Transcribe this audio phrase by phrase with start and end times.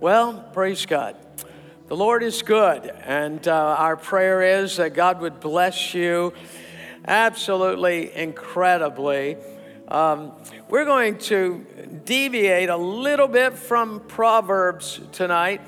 [0.00, 1.14] Well, praise God.
[1.88, 6.32] The Lord is good, and uh, our prayer is that God would bless you
[7.06, 9.36] absolutely incredibly.
[9.88, 10.32] Um,
[10.70, 11.66] we're going to
[12.06, 15.60] deviate a little bit from Proverbs tonight.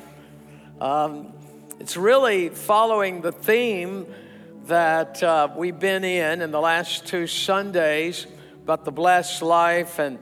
[0.80, 1.34] Um,
[1.78, 4.06] it's really following the theme
[4.64, 8.26] that uh, we've been in in the last two Sundays
[8.62, 10.18] about the blessed life and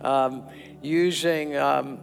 [0.00, 0.48] um,
[0.82, 2.00] using um,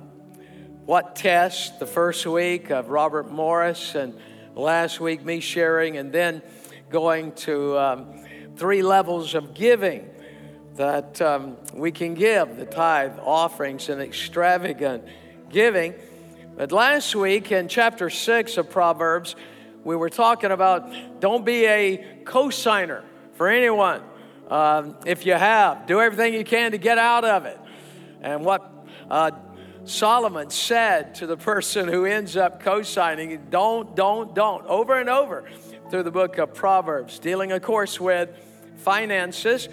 [0.89, 4.18] what test the first week of Robert Morris, and
[4.55, 6.41] last week me sharing, and then
[6.89, 10.09] going to um, three levels of giving
[10.78, 15.04] that um, we can give the tithe offerings and extravagant
[15.51, 15.93] giving.
[16.57, 19.36] But last week in chapter six of Proverbs,
[19.83, 23.03] we were talking about don't be a cosigner
[23.33, 24.01] for anyone.
[24.50, 27.59] Um, if you have, do everything you can to get out of it.
[28.23, 29.29] And what uh,
[29.89, 35.09] Solomon said to the person who ends up co signing, don't, don't, don't, over and
[35.09, 35.50] over
[35.90, 38.30] through the book of Proverbs, dealing, of course, with
[38.78, 39.68] finances,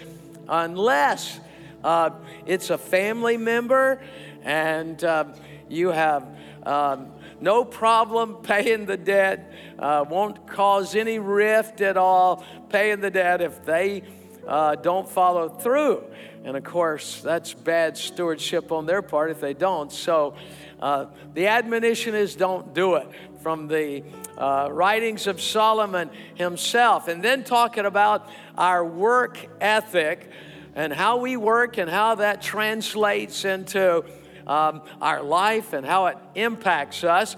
[0.49, 1.39] unless
[1.83, 2.09] uh,
[2.47, 4.01] it's a family member
[4.43, 5.25] and uh,
[5.69, 6.25] you have
[6.63, 13.11] um, no problem paying the debt, uh, won't cause any rift at all, paying the
[13.11, 14.01] debt if they
[14.47, 16.03] uh, don't follow through.
[16.43, 19.91] And of course, that's bad stewardship on their part if they don't.
[19.91, 20.35] So
[20.79, 23.07] uh, the admonition is don't do it
[23.41, 24.03] from the
[24.37, 27.07] uh, writings of Solomon himself.
[27.07, 30.29] And then talking about our work ethic
[30.75, 34.05] and how we work and how that translates into
[34.45, 37.35] um, our life and how it impacts us.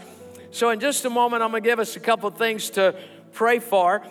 [0.52, 2.95] So, in just a moment, I'm going to give us a couple things to
[3.33, 4.03] pray for.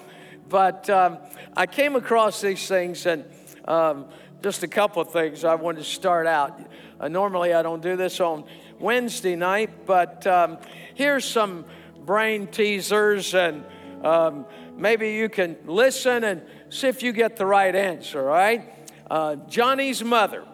[0.48, 1.18] But um,
[1.56, 3.24] I came across these things and
[3.66, 4.06] um,
[4.42, 6.60] just a couple of things I wanted to start out.
[7.00, 8.44] Uh, normally, I don't do this on
[8.78, 10.58] Wednesday night, but um,
[10.94, 11.64] here's some
[12.04, 13.64] brain teasers, and
[14.04, 18.72] um, maybe you can listen and see if you get the right answer, right?
[19.10, 20.44] Uh, Johnny's mother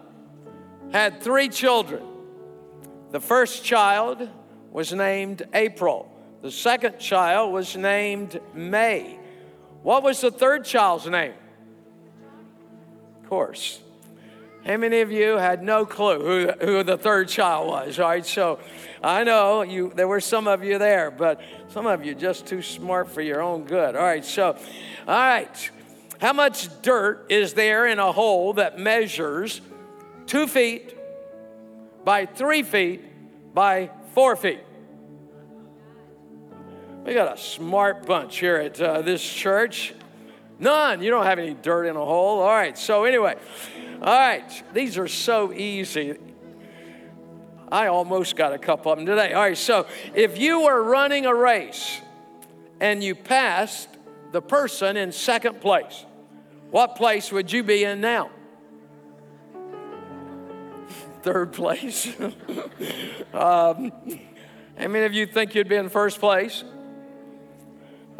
[0.91, 2.03] had three children.
[3.11, 4.27] The first child
[4.71, 9.19] was named April, the second child was named May.
[9.83, 11.33] What was the third child's name?
[13.35, 13.81] Course.
[14.65, 17.99] How many of you had no clue who, who the third child was?
[17.99, 18.25] right?
[18.25, 18.59] so
[19.03, 19.91] I know you.
[19.93, 23.41] There were some of you there, but some of you just too smart for your
[23.41, 23.97] own good.
[23.97, 24.55] All right, so,
[25.05, 25.71] all right.
[26.21, 29.59] How much dirt is there in a hole that measures
[30.27, 30.97] two feet
[32.05, 33.03] by three feet
[33.53, 34.61] by four feet?
[37.03, 39.93] We got a smart bunch here at uh, this church.
[40.59, 41.01] None.
[41.01, 42.39] You don't have any dirt in a hole.
[42.39, 42.77] All right.
[42.77, 43.35] So, anyway,
[44.01, 44.63] all right.
[44.73, 46.17] These are so easy.
[47.71, 49.33] I almost got a couple of them today.
[49.33, 49.57] All right.
[49.57, 51.99] So, if you were running a race
[52.79, 53.89] and you passed
[54.31, 56.05] the person in second place,
[56.71, 58.29] what place would you be in now?
[61.21, 62.07] Third place.
[63.33, 63.91] um,
[64.77, 66.63] how many of you think you'd be in first place?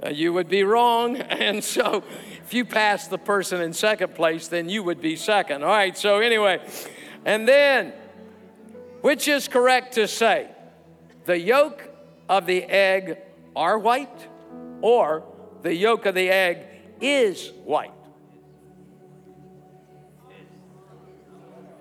[0.03, 1.17] Uh, you would be wrong.
[1.35, 2.03] And so,
[2.43, 5.63] if you pass the person in second place, then you would be second.
[5.63, 6.59] All right, so anyway,
[7.25, 7.93] and then,
[9.01, 10.49] which is correct to say?
[11.25, 11.89] The yolk
[12.29, 13.17] of the egg
[13.55, 14.27] are white,
[14.81, 15.23] or
[15.61, 16.65] the yolk of the egg
[17.01, 17.91] is white?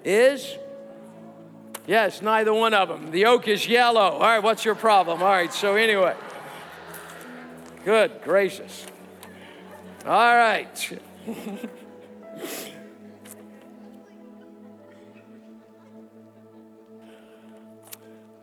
[0.04, 0.56] Is?
[1.86, 3.10] Yes, neither one of them.
[3.10, 4.00] The yolk is yellow.
[4.00, 5.22] All right, what's your problem?
[5.22, 6.14] All right, so anyway.
[7.84, 8.87] Good gracious.
[10.06, 10.99] All right.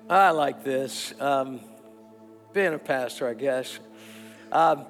[0.07, 1.15] I like this.
[1.19, 1.59] Um,
[2.53, 3.79] being a pastor, I guess.
[4.51, 4.85] Um,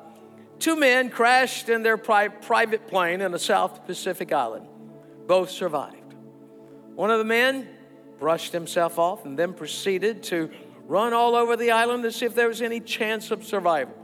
[0.60, 4.68] two men crashed in their pri- private plane in a South Pacific island.
[5.28, 6.14] Both survived.
[6.96, 7.70] One of the men
[8.20, 10.52] brushed himself off and then proceeded to
[10.88, 13.96] run all over the island to see if there was any chance of survival.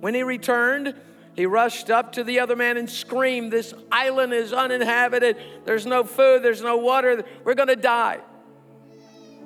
[0.00, 0.94] When he returned,
[1.34, 5.36] he rushed up to the other man and screamed, This island is uninhabited.
[5.64, 7.24] There's no food, there's no water.
[7.44, 8.20] We're going to die.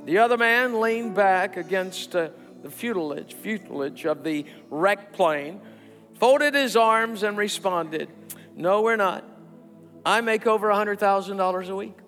[0.05, 2.31] The other man leaned back against uh,
[2.63, 5.61] the futilage of the wrecked plane,
[6.15, 8.09] folded his arms, and responded,
[8.57, 9.25] No, we're not.
[10.05, 11.99] I make over a $100,000 a week.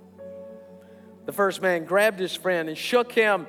[1.26, 3.46] The first man grabbed his friend and shook him.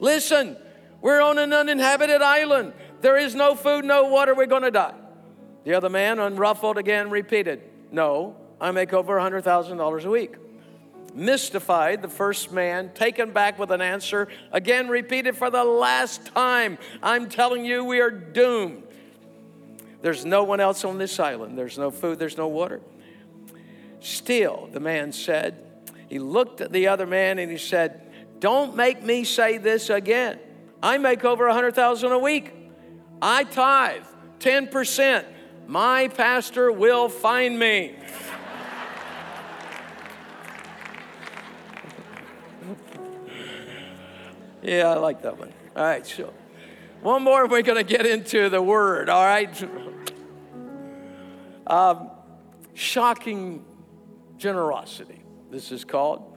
[0.00, 0.56] Listen,
[1.00, 2.72] we're on an uninhabited island.
[3.00, 4.94] There is no food, no water, we're going to die.
[5.64, 10.34] The other man, unruffled again, repeated, No, I make over $100,000 a week.
[11.14, 16.78] mystified, the first man, taken back with an answer, again repeated for the last time
[17.02, 18.82] I'm telling you, we are doomed.
[20.02, 21.58] There's no one else on this island.
[21.58, 22.80] There's no food, there's no water.
[24.00, 25.66] Still, the man said,
[26.08, 28.02] he looked at the other man and he said,
[28.38, 30.38] Don't make me say this again.
[30.82, 32.52] I make over a 100,000 a week.
[33.20, 34.04] I tithe
[34.40, 35.24] 10%.
[35.66, 37.96] My pastor will find me.
[44.62, 45.52] yeah, I like that one.
[45.74, 46.32] All right, so
[47.02, 49.68] one more, we're going to get into the word, all right?
[51.66, 52.10] Um,
[52.74, 53.64] shocking
[54.36, 56.35] generosity, this is called.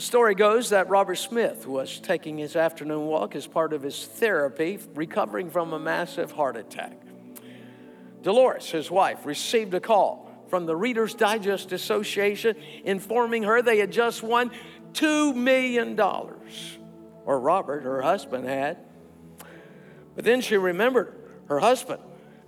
[0.00, 4.06] The story goes that Robert Smith was taking his afternoon walk as part of his
[4.06, 6.98] therapy, recovering from a massive heart attack.
[8.22, 13.92] Dolores, his wife, received a call from the Reader's Digest Association informing her they had
[13.92, 14.52] just won
[14.94, 18.78] $2 million, or Robert, her husband, had.
[20.16, 21.12] But then she remembered
[21.48, 22.00] her husband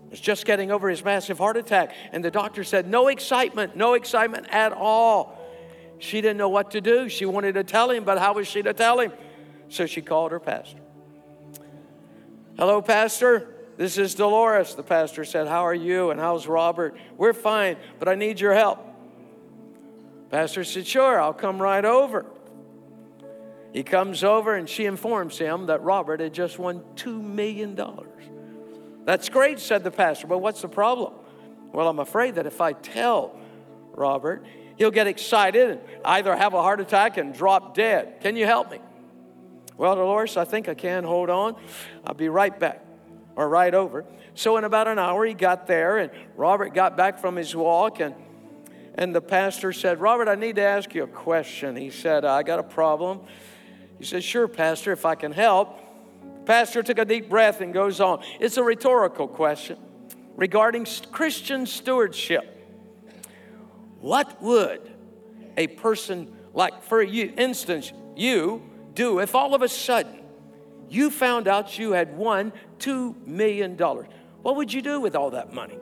[0.09, 3.93] was just getting over his massive heart attack, and the doctor said, No excitement, no
[3.93, 5.39] excitement at all.
[6.03, 7.09] She didn't know what to do.
[7.09, 9.13] She wanted to tell him, but how was she to tell him?
[9.69, 10.81] So she called her pastor.
[12.59, 13.55] Hello, Pastor.
[13.77, 14.75] This is Dolores.
[14.75, 16.11] The pastor said, How are you?
[16.11, 16.97] And how's Robert?
[17.17, 18.85] We're fine, but I need your help.
[20.29, 22.27] Pastor said, Sure, I'll come right over.
[23.73, 27.79] He comes over and she informs him that Robert had just won $2 million.
[29.05, 31.15] That's great, said the pastor, but what's the problem?
[31.71, 33.39] Well, I'm afraid that if I tell
[33.93, 34.45] Robert,
[34.77, 38.21] he'll get excited and either have a heart attack and drop dead.
[38.21, 38.79] Can you help me?
[39.77, 41.05] Well, Dolores, I think I can.
[41.05, 41.57] Hold on.
[42.05, 42.85] I'll be right back
[43.37, 44.05] or right over.
[44.35, 48.01] So, in about an hour, he got there, and Robert got back from his walk,
[48.01, 48.15] and,
[48.95, 51.77] and the pastor said, Robert, I need to ask you a question.
[51.77, 53.21] He said, I got a problem.
[53.99, 55.79] He said, Sure, Pastor, if I can help.
[56.47, 58.23] Pastor took a deep breath and goes on.
[58.41, 59.79] It's a rhetorical question
[60.37, 62.52] regarding Christian stewardship.
[64.03, 64.91] What would
[65.57, 68.63] a person like, for you, instance, you
[68.95, 70.21] do if all of a sudden
[70.89, 73.77] you found out you had won $2 million?
[73.77, 75.79] What would you do with all that money?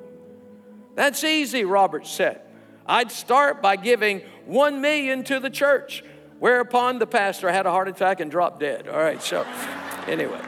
[0.94, 2.42] That's easy, Robert said.
[2.86, 6.04] I'd start by giving 1 million to the church,
[6.38, 8.86] whereupon the pastor had a heart attack and dropped dead.
[8.86, 9.46] All right, so
[10.06, 10.42] anyway.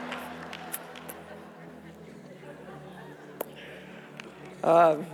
[4.63, 5.05] Um,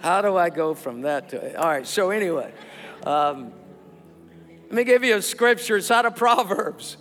[0.00, 1.86] how do I go from that to all right?
[1.86, 2.52] So anyway,
[3.04, 3.52] um,
[4.64, 5.76] let me give you a scripture.
[5.76, 6.96] It's out of Proverbs.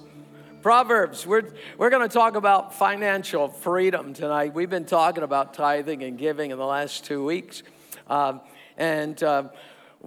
[0.62, 1.26] Proverbs.
[1.26, 4.54] We're we're going to talk about financial freedom tonight.
[4.54, 7.64] We've been talking about tithing and giving in the last two weeks,
[8.08, 8.42] um,
[8.78, 9.22] and.
[9.24, 9.50] Um,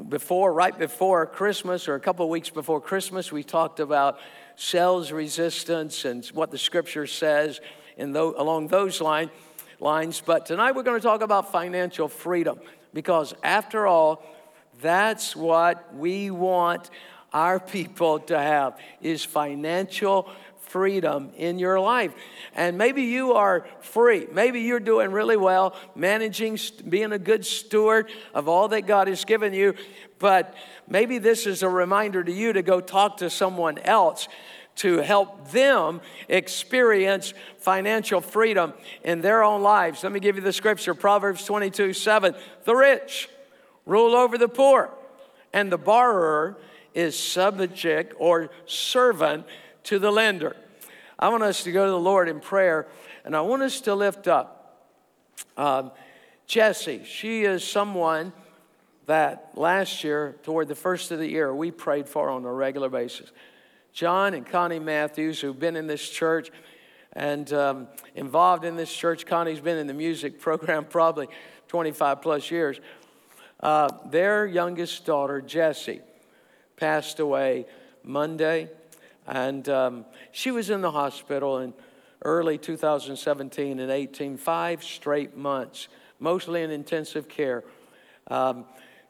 [0.08, 4.18] before, right before Christmas, or a couple weeks before Christmas, we talked about
[4.56, 7.60] sales resistance and what the scripture says
[7.98, 9.28] in along those lines
[9.80, 10.22] lines.
[10.24, 12.58] But tonight we're going to talk about financial freedom
[12.92, 14.22] because, after all,
[14.80, 16.90] that's what we want
[17.32, 20.28] our people to have is financial
[20.60, 22.14] freedom in your life.
[22.54, 24.26] And maybe you are free.
[24.32, 26.58] Maybe you're doing really well, managing,
[26.88, 29.74] being a good steward of all that God has given you.
[30.18, 30.54] But
[30.88, 34.28] maybe this is a reminder to you to go talk to someone else
[34.76, 38.72] to help them experience financial freedom
[39.04, 40.02] in their own lives.
[40.02, 42.34] Let me give you the scripture Proverbs 22 7.
[42.64, 43.28] The rich
[43.86, 44.90] rule over the poor,
[45.52, 46.56] and the borrower
[46.94, 49.46] is subject or servant
[49.84, 50.56] to the lender.
[51.18, 52.86] I want us to go to the Lord in prayer,
[53.24, 54.88] and I want us to lift up
[55.56, 55.92] um,
[56.46, 57.02] Jessie.
[57.04, 58.32] She is someone
[59.06, 62.88] that last year, toward the first of the year, we prayed for on a regular
[62.88, 63.30] basis.
[63.92, 66.50] John and Connie Matthews, who've been in this church
[67.12, 69.26] and um, involved in this church.
[69.26, 71.28] Connie's been in the music program probably
[71.68, 72.80] 25 plus years.
[73.60, 76.00] Uh, their youngest daughter, Jessie,
[76.76, 77.66] passed away
[78.02, 78.70] Monday,
[79.26, 81.74] and um, she was in the hospital in
[82.24, 87.62] early 2017 and 18, five straight months, mostly in intensive care.
[88.28, 88.64] Um,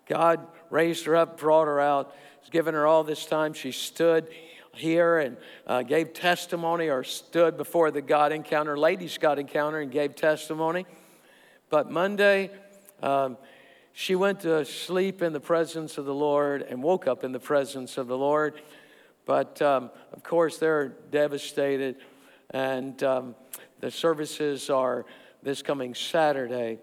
[0.06, 3.54] God raised her up, brought her out, has given her all this time.
[3.54, 4.28] She stood
[4.74, 5.36] here and
[5.66, 10.86] uh, gave testimony or stood before the God encounter, ladies' God encounter, and gave testimony.
[11.68, 12.50] But Monday,
[13.02, 13.36] um,
[13.92, 17.40] she went to sleep in the presence of the Lord and woke up in the
[17.40, 18.60] presence of the Lord.
[19.26, 21.96] But um, of course, they're devastated,
[22.50, 23.34] and um,
[23.80, 25.04] the services are
[25.42, 26.78] this coming Saturday.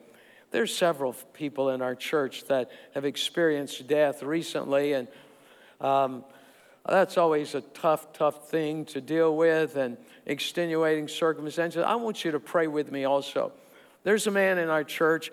[0.51, 5.07] There's several people in our church that have experienced death recently, and
[5.81, 6.23] um,
[6.87, 11.83] that's always a tough, tough thing to deal with and extenuating circumstances.
[11.85, 13.51] I want you to pray with me also.
[14.03, 15.31] There's a man in our church.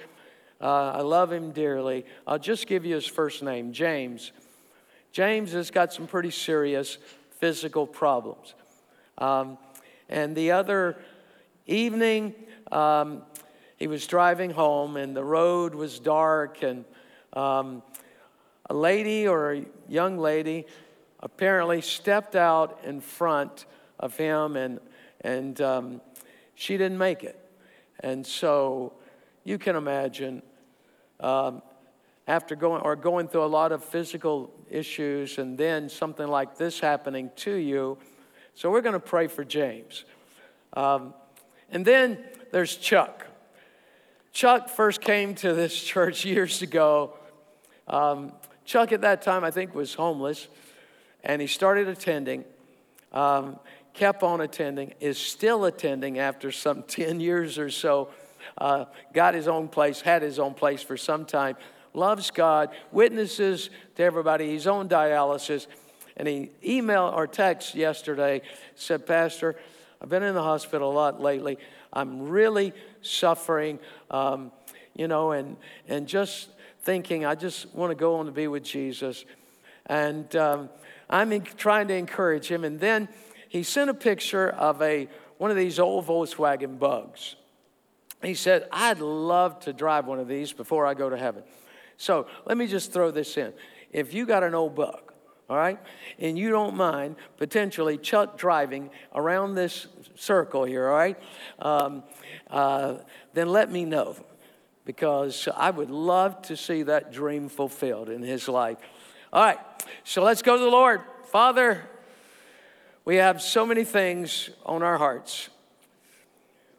[0.61, 2.05] Uh, I love him dearly.
[2.26, 4.33] I'll just give you his first name, James.
[5.12, 6.99] James has got some pretty serious
[7.38, 8.55] physical problems.
[9.19, 9.59] Um,
[10.09, 10.99] and the other
[11.67, 12.35] evening,
[12.73, 13.23] um,
[13.76, 16.85] he was driving home, and the road was dark, and
[17.33, 17.83] um,
[18.69, 20.67] a lady or a young lady
[21.21, 23.67] apparently stepped out in front
[23.99, 24.81] of him, and,
[25.23, 26.01] and um,
[26.55, 27.39] she didn't make it.
[28.01, 28.93] And so
[29.45, 30.43] you can imagine
[31.21, 31.63] um,
[32.27, 36.81] after going or going through a lot of physical issues and then something like this
[36.81, 37.99] happening to you.
[38.55, 40.05] So we're going to pray for James.
[40.73, 41.15] Um,
[41.71, 43.27] and then there's Chuck.
[44.33, 47.15] Chuck first came to this church years ago.
[47.87, 48.33] Um,
[48.65, 50.49] Chuck at that time, I think, was homeless,
[51.25, 52.45] and he started attending,
[53.13, 53.59] um,
[53.95, 58.09] kept on attending, is still attending after some 10 years or so.
[58.59, 61.57] Uh, got his own place, had his own place for some time,
[61.93, 64.51] loves God, witnesses to everybody.
[64.51, 65.67] He's on dialysis.
[66.17, 68.41] And he emailed or text yesterday,
[68.75, 69.57] said, Pastor,
[70.01, 71.59] I've been in the hospital a lot lately.
[71.93, 73.79] I'm really suffering,
[74.11, 74.53] um,
[74.95, 75.57] you know, and,
[75.89, 76.49] and just
[76.83, 79.25] thinking, I just want to go on to be with Jesus.
[79.87, 80.69] And um,
[81.09, 82.65] I'm trying to encourage him.
[82.65, 83.09] And then
[83.49, 85.09] he sent a picture of a,
[85.39, 87.37] one of these old Volkswagen bugs.
[88.23, 91.43] He said, I'd love to drive one of these before I go to heaven.
[91.97, 93.53] So let me just throw this in.
[93.93, 95.13] If you got an old bug,
[95.49, 95.79] all right?
[96.19, 99.87] And you don't mind potentially Chuck driving around this
[100.17, 101.19] circle here, all right?
[101.61, 102.03] Um,
[102.51, 102.97] uh,
[103.33, 104.17] then let me know
[104.85, 108.79] because I would love to see that dream fulfilled in his life.
[109.33, 109.59] All right,
[110.05, 111.00] so let's go to the Lord.
[111.25, 111.83] Father,
[113.05, 115.49] we have so many things on our hearts.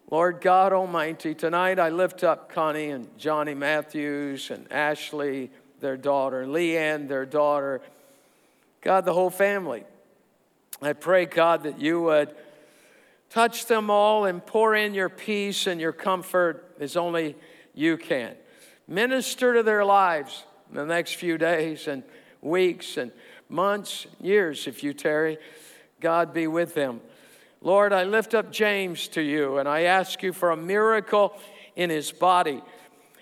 [0.10, 6.46] Lord God Almighty, tonight I lift up Connie and Johnny Matthews and Ashley, their daughter,
[6.46, 7.82] Leanne, their daughter.
[8.82, 9.84] God, the whole family.
[10.82, 12.34] I pray, God, that you would
[13.30, 17.36] touch them all and pour in your peace and your comfort as only
[17.74, 18.36] you can.
[18.88, 22.04] Minister to their lives in the next few days and
[22.42, 23.12] weeks and
[23.50, 25.38] months, years, if you tarry.
[26.00, 27.02] God be with them.
[27.62, 31.34] Lord, I lift up James to you and I ask you for a miracle
[31.76, 32.62] in his body.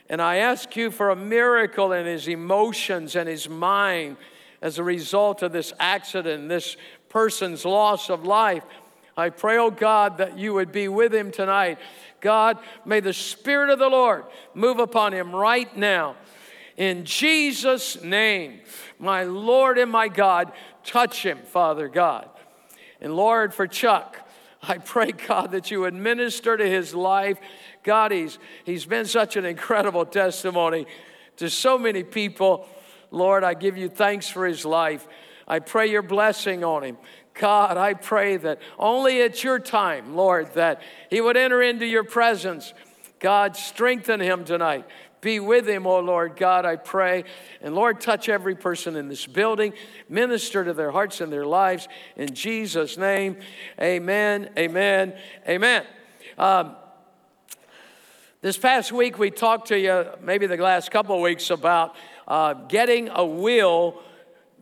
[0.10, 4.18] And I ask you for a miracle in his emotions and his mind
[4.62, 6.78] as a result of this accident, this
[7.10, 8.64] person's loss of life.
[9.18, 11.80] I pray, oh God, that you would be with him tonight.
[12.20, 16.16] God, may the Spirit of the Lord move upon him right now.
[16.78, 18.60] In Jesus' name,
[19.00, 20.52] my Lord and my God,
[20.84, 22.30] touch him, Father God.
[23.00, 24.18] And Lord, for Chuck,
[24.62, 27.38] I pray, God, that you would minister to his life.
[27.84, 30.88] God, he's, he's been such an incredible testimony
[31.38, 32.68] to so many people.
[33.12, 35.08] Lord, I give you thanks for his life.
[35.48, 36.98] I pray your blessing on him.
[37.36, 42.04] God, I pray that only at your time, Lord, that he would enter into your
[42.06, 42.74] presence.
[43.20, 44.86] God, strengthen him tonight.
[45.22, 47.24] Be with him, oh Lord God, I pray.
[47.62, 49.74] And Lord, touch every person in this building,
[50.08, 51.88] minister to their hearts and their lives.
[52.16, 53.38] In Jesus' name,
[53.82, 55.16] amen, amen,
[55.48, 55.86] amen.
[56.38, 56.76] Um,
[58.42, 61.96] this past week, we talked to you, maybe the last couple of weeks, about
[62.28, 64.02] uh, getting a will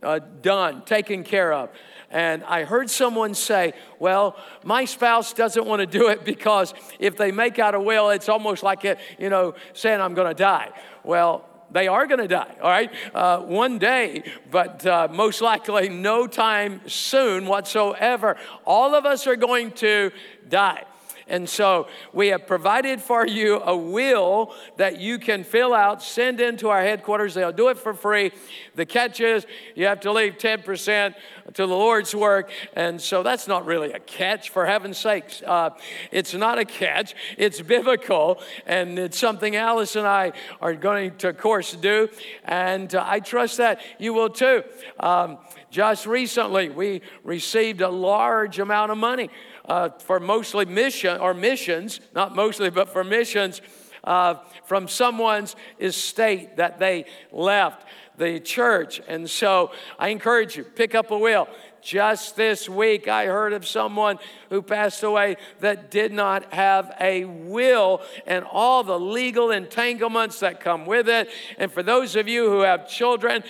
[0.02, 1.70] uh, done, taken care of.
[2.13, 7.17] And I heard someone say, Well, my spouse doesn't want to do it because if
[7.17, 10.36] they make out a will, it's almost like, it, you know, saying I'm going to
[10.36, 10.70] die.
[11.03, 12.91] Well, they are going to die, all right?
[13.15, 18.38] Uh, one day, but uh, most likely no time soon whatsoever.
[18.63, 20.12] All of us are going to
[20.48, 20.84] die.
[21.34, 26.40] And so we have provided for you a will that you can fill out, send
[26.40, 27.34] into our headquarters.
[27.34, 28.32] They'll do it for free.
[28.75, 31.16] The catch is you have to leave 10%
[31.56, 32.52] to the Lord's work.
[32.75, 35.42] And so that's not really a catch, for heaven's sakes.
[35.42, 35.72] Uh,
[36.12, 38.40] it's not a catch, it's biblical.
[38.68, 42.10] And it's something Alice and I are going to, of course, do.
[42.46, 44.63] And uh, I trust that you will too.
[45.00, 45.40] Um,
[45.72, 49.32] just recently, we received a large amount of money
[49.65, 53.62] uh, for mostly mission or missions, not mostly, but for missions
[54.03, 57.86] uh, from someone's estate that they left
[58.17, 59.01] the church.
[59.08, 61.48] And so I encourage you, pick up a will,
[61.84, 64.18] Just this week, I heard of someone
[64.50, 70.62] who passed away that did not have a will and all the legal entanglements that
[70.62, 71.30] come with it.
[71.58, 73.44] And for those of you who have children,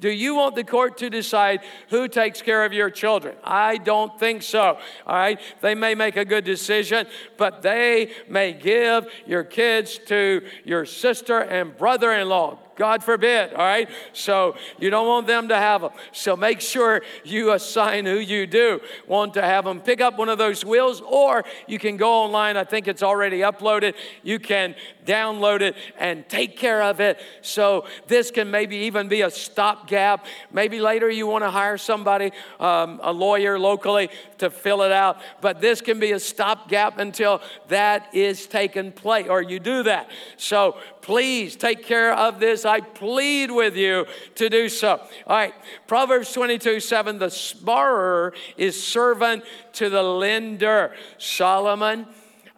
[0.00, 3.36] do you want the court to decide who takes care of your children?
[3.44, 4.78] I don't think so.
[5.06, 5.40] All right.
[5.60, 11.38] They may make a good decision, but they may give your kids to your sister
[11.38, 12.58] and brother in law.
[12.76, 13.88] God forbid, all right?
[14.12, 15.90] So you don't want them to have them.
[16.12, 20.28] So make sure you assign who you do want to have them pick up one
[20.28, 22.56] of those wills, or you can go online.
[22.56, 23.94] I think it's already uploaded.
[24.22, 27.20] You can download it and take care of it.
[27.40, 30.26] So this can maybe even be a stopgap.
[30.52, 35.18] Maybe later you want to hire somebody, um, a lawyer locally, to fill it out.
[35.40, 40.10] But this can be a stopgap until that is taken place, or you do that.
[40.36, 40.76] So
[41.06, 42.64] please take care of this.
[42.64, 44.88] I plead with you to do so.
[44.88, 45.54] All right,
[45.86, 49.44] Proverbs 22 7 the borrower is servant
[49.74, 50.94] to the lender.
[51.18, 52.06] Solomon.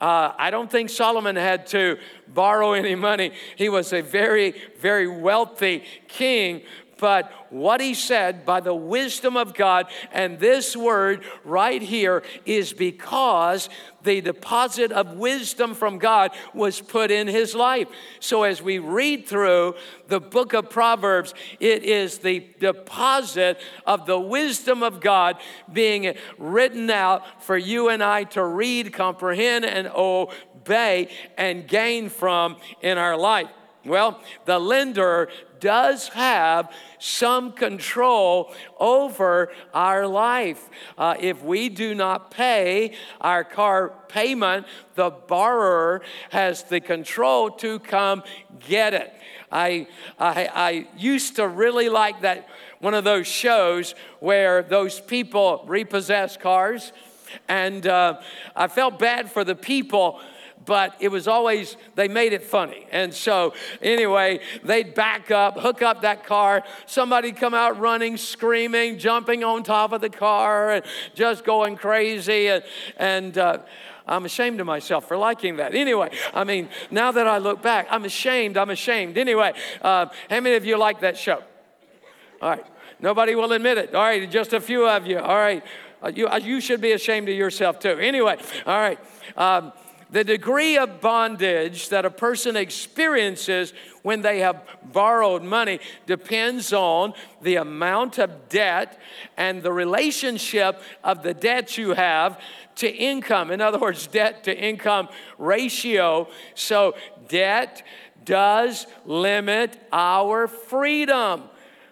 [0.00, 3.32] Uh, I don't think Solomon had to borrow any money.
[3.56, 6.62] He was a very, very wealthy king,
[6.98, 12.72] but what he said by the wisdom of God, and this word right here is
[12.72, 13.68] because
[14.02, 17.88] the deposit of wisdom from God was put in his life.
[18.20, 19.74] So as we read through
[20.06, 25.36] the book of Proverbs, it is the deposit of the wisdom of God
[25.72, 32.56] being written out for you and I to read, comprehend, and obey and gain from
[32.82, 33.48] in our life.
[33.88, 35.28] Well, the lender
[35.60, 40.68] does have some control over our life.
[40.96, 47.78] Uh, if we do not pay our car payment, the borrower has the control to
[47.80, 48.22] come
[48.66, 49.12] get it.
[49.50, 52.48] I, I, I used to really like that
[52.80, 56.92] one of those shows where those people repossess cars.
[57.48, 58.20] And uh,
[58.54, 60.20] I felt bad for the people
[60.68, 62.86] but it was always, they made it funny.
[62.92, 68.98] And so, anyway, they'd back up, hook up that car, somebody come out running, screaming,
[68.98, 70.84] jumping on top of the car, and
[71.14, 72.48] just going crazy.
[72.48, 72.62] And,
[72.98, 73.58] and uh,
[74.06, 75.74] I'm ashamed of myself for liking that.
[75.74, 79.16] Anyway, I mean, now that I look back, I'm ashamed, I'm ashamed.
[79.16, 81.42] Anyway, uh, how many of you like that show?
[82.42, 82.64] All right.
[83.00, 83.94] Nobody will admit it.
[83.94, 85.18] All right, just a few of you.
[85.18, 85.64] All right.
[86.02, 87.96] Uh, you, uh, you should be ashamed of yourself too.
[87.98, 88.98] Anyway, all right.
[89.36, 89.72] Um,
[90.10, 97.12] the degree of bondage that a person experiences when they have borrowed money depends on
[97.42, 98.98] the amount of debt
[99.36, 102.40] and the relationship of the debt you have
[102.76, 103.50] to income.
[103.50, 106.28] In other words, debt to income ratio.
[106.54, 106.94] So,
[107.28, 107.82] debt
[108.24, 111.44] does limit our freedom.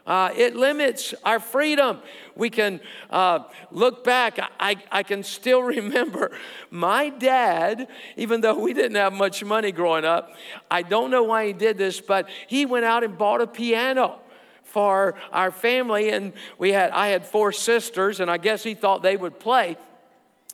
[0.07, 1.99] Uh, it limits our freedom.
[2.37, 3.41] We can uh,
[3.71, 4.39] look back.
[4.61, 6.37] I, I can still remember
[6.71, 10.35] my dad, even though we didn't have much money growing up,
[10.71, 14.21] I don't know why he did this, but he went out and bought a piano
[14.63, 19.01] for our family and we had i had four sisters and i guess he thought
[19.01, 19.77] they would play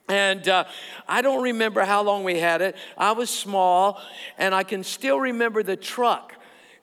[0.08, 0.64] and uh,
[1.08, 2.76] I don't remember how long we had it.
[2.98, 4.00] I was small,
[4.36, 6.34] and I can still remember the truck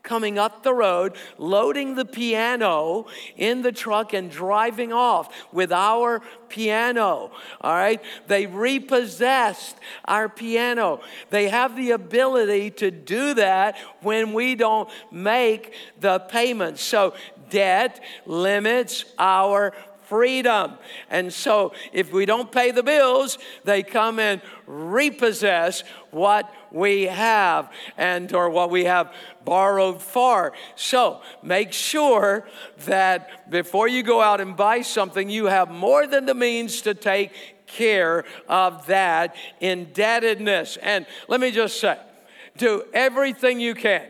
[0.03, 6.21] coming up the road, loading the piano in the truck and driving off with our
[6.47, 7.31] piano.
[7.61, 8.01] All right?
[8.27, 11.01] They repossessed our piano.
[11.29, 16.81] They have the ability to do that when we don't make the payments.
[16.81, 17.13] So,
[17.49, 19.73] debt limits our
[20.09, 20.73] freedom.
[21.09, 27.71] And so, if we don't pay the bills, they come and repossess what we have
[27.95, 29.13] and or what we have
[29.45, 30.53] borrowed for.
[30.75, 32.49] So, make sure
[32.85, 36.95] that before you go out and buy something, you have more than the means to
[36.95, 37.31] take
[37.67, 40.77] care of that indebtedness.
[40.77, 41.99] And let me just say,
[42.57, 44.07] do everything you can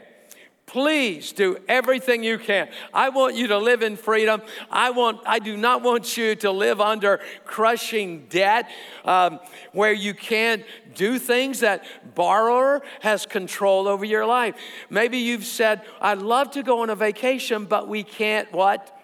[0.70, 2.70] Please do everything you can.
[2.94, 4.44] I want you to live in freedom.
[4.70, 5.20] I want.
[5.26, 8.70] I do not want you to live under crushing debt,
[9.04, 9.40] um,
[9.72, 14.54] where you can't do things that borrower has control over your life.
[14.92, 18.96] Maybe you've said, "I'd love to go on a vacation, but we can't." What?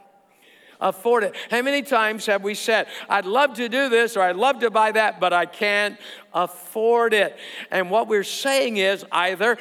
[0.80, 1.36] afford it.
[1.50, 4.70] How many times have we said, I'd love to do this or I'd love to
[4.70, 5.98] buy that, but I can't
[6.34, 7.38] afford it?
[7.72, 9.58] And what we're saying is either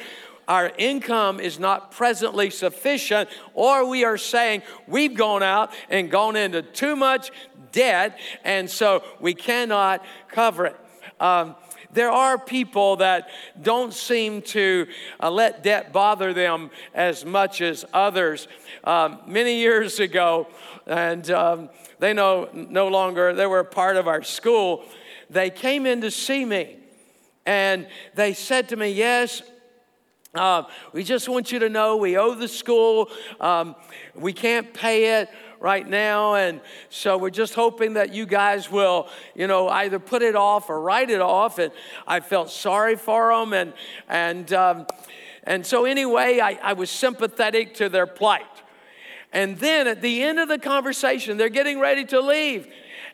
[0.47, 6.35] our income is not presently sufficient, or we are saying we've gone out and gone
[6.35, 7.31] into too much
[7.71, 10.75] debt, and so we cannot cover it.
[11.19, 11.55] Um,
[11.91, 13.29] there are people that
[13.61, 14.87] don't seem to
[15.21, 18.47] uh, let debt bother them as much as others.
[18.83, 20.47] Um, many years ago,
[20.85, 24.83] and um, they know no longer, they were a part of our school.
[25.29, 26.77] They came in to see me
[27.45, 29.41] and they said to me, Yes,
[30.35, 33.09] uh, we just want you to know we owe the school.
[33.39, 33.75] Um,
[34.13, 36.35] we can't pay it right now.
[36.35, 40.69] And so we're just hoping that you guys will, you know, either put it off
[40.69, 41.57] or write it off.
[41.57, 41.71] And
[42.07, 43.53] I felt sorry for them.
[43.53, 43.73] And,
[44.07, 44.87] and, um,
[45.43, 48.43] and so, anyway, I, I was sympathetic to their plight.
[49.31, 52.67] And then at the end of the conversation, they're getting ready to leave.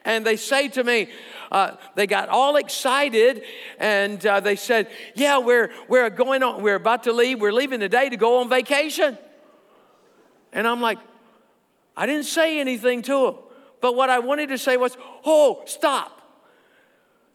[0.03, 1.09] And they say to me,
[1.51, 3.43] uh, they got all excited
[3.77, 7.39] and uh, they said, Yeah, we're, we're going on, we're about to leave.
[7.39, 9.17] We're leaving today to go on vacation.
[10.53, 10.99] And I'm like,
[11.95, 13.35] I didn't say anything to them.
[13.81, 16.20] But what I wanted to say was, Oh, stop.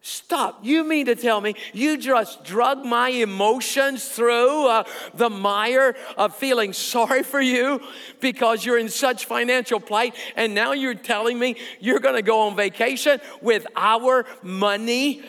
[0.08, 0.60] Stop.
[0.62, 6.32] You mean to tell me you just drug my emotions through uh, the mire of
[6.32, 7.80] feeling sorry for you
[8.20, 12.42] because you're in such financial plight, and now you're telling me you're going to go
[12.42, 15.24] on vacation with our money?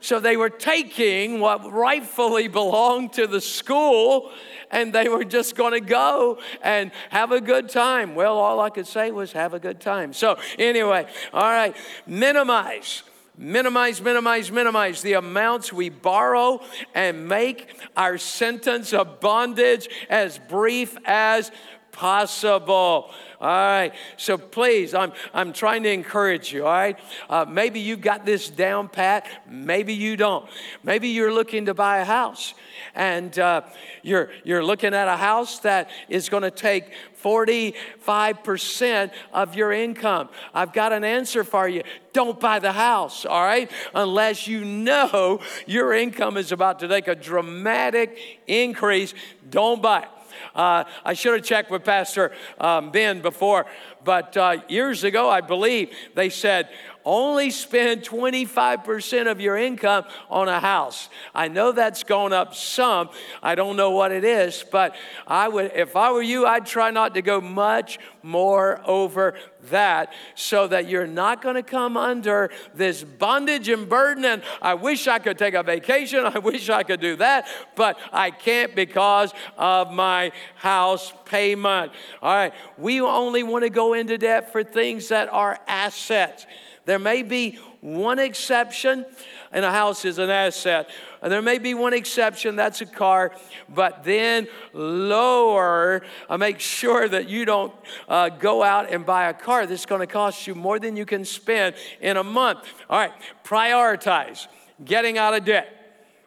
[0.00, 4.30] So they were taking what rightfully belonged to the school
[4.70, 8.14] and they were just going to go and have a good time.
[8.14, 10.12] Well, all I could say was have a good time.
[10.12, 11.74] So, anyway, all right,
[12.06, 13.04] minimize
[13.36, 16.60] minimize, minimize, minimize the amounts we borrow
[16.94, 21.50] and make our sentence of bondage as brief as
[21.92, 23.10] possible.
[23.40, 23.92] All right.
[24.16, 26.64] So please, I'm, I'm trying to encourage you.
[26.64, 26.98] All right.
[27.28, 29.26] Uh, maybe you got this down pat.
[29.48, 30.48] Maybe you don't.
[30.82, 32.54] Maybe you're looking to buy a house
[32.94, 33.62] and uh,
[34.02, 40.28] you're, you're looking at a house that is going to take 45% of your income.
[40.54, 41.82] I've got an answer for you.
[42.12, 43.70] Don't buy the house, all right?
[43.94, 49.14] Unless you know your income is about to take a dramatic increase,
[49.48, 50.08] don't buy it.
[50.54, 53.66] Uh, I should have checked with Pastor um, Ben before,
[54.04, 56.68] but uh, years ago, I believe they said
[57.04, 61.08] only spend 25% of your income on a house.
[61.34, 63.10] I know that's gone up some.
[63.42, 64.94] I don't know what it is, but
[65.26, 69.34] I would if I were you, I'd try not to go much more over
[69.70, 74.74] that so that you're not going to come under this bondage and burden and I
[74.74, 78.74] wish I could take a vacation, I wish I could do that, but I can't
[78.74, 81.92] because of my house payment.
[82.20, 86.46] All right, we only want to go into debt for things that are assets.
[86.84, 89.04] There may be one exception,
[89.52, 90.88] and a house is an asset.
[91.20, 93.32] And there may be one exception, that's a car,
[93.68, 97.72] but then lower, uh, make sure that you don't
[98.08, 101.24] uh, go out and buy a car that's to cost you more than you can
[101.24, 102.60] spend in a month.
[102.88, 103.12] All right,
[103.44, 104.46] prioritize
[104.84, 105.81] getting out of debt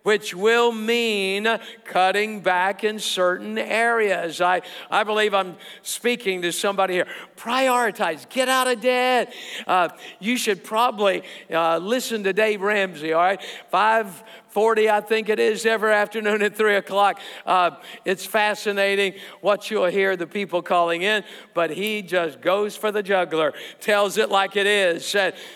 [0.06, 1.48] which will mean
[1.84, 4.40] cutting back in certain areas.
[4.40, 7.08] I, I believe I'm speaking to somebody here.
[7.36, 9.34] Prioritize, get out of debt.
[9.66, 9.90] Uh,
[10.20, 13.42] you should probably uh, listen to Dave Ramsey, all right?
[13.72, 14.24] Five
[14.56, 17.20] 40, I think it is, every afternoon at 3 o'clock.
[17.46, 17.72] Uh,
[18.06, 23.04] it's fascinating what you'll hear the people calling in, but he just goes for the
[23.04, 25.14] juggler, tells it like it is.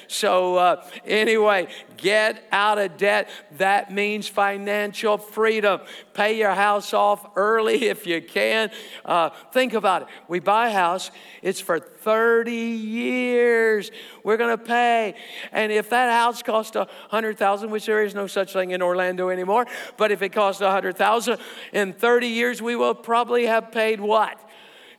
[0.10, 3.30] So, uh, anyway, get out of debt.
[3.58, 5.80] That means financial freedom.
[6.14, 8.70] Pay your house off early if you can.
[9.06, 10.08] Uh, think about it.
[10.28, 11.10] We buy a house,
[11.42, 13.92] it's for 30 years.
[14.24, 15.16] We're going to pay.
[15.52, 19.30] And if that house costs a 100000 which there is no such thing in Orlando
[19.30, 19.66] anymore,
[19.98, 21.38] but if it costs a 100000
[21.74, 24.40] in 30 years, we will probably have paid what?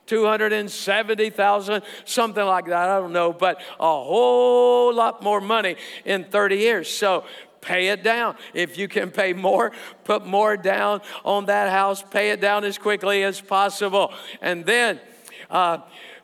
[0.06, 2.88] 270,000, something like that.
[2.88, 6.90] I don't know, but a whole lot more money in 30 years.
[6.90, 7.24] So
[7.60, 8.36] pay it down.
[8.54, 9.72] If you can pay more,
[10.04, 14.12] put more down on that house, pay it down as quickly as possible.
[14.40, 15.00] And then
[15.48, 15.78] uh,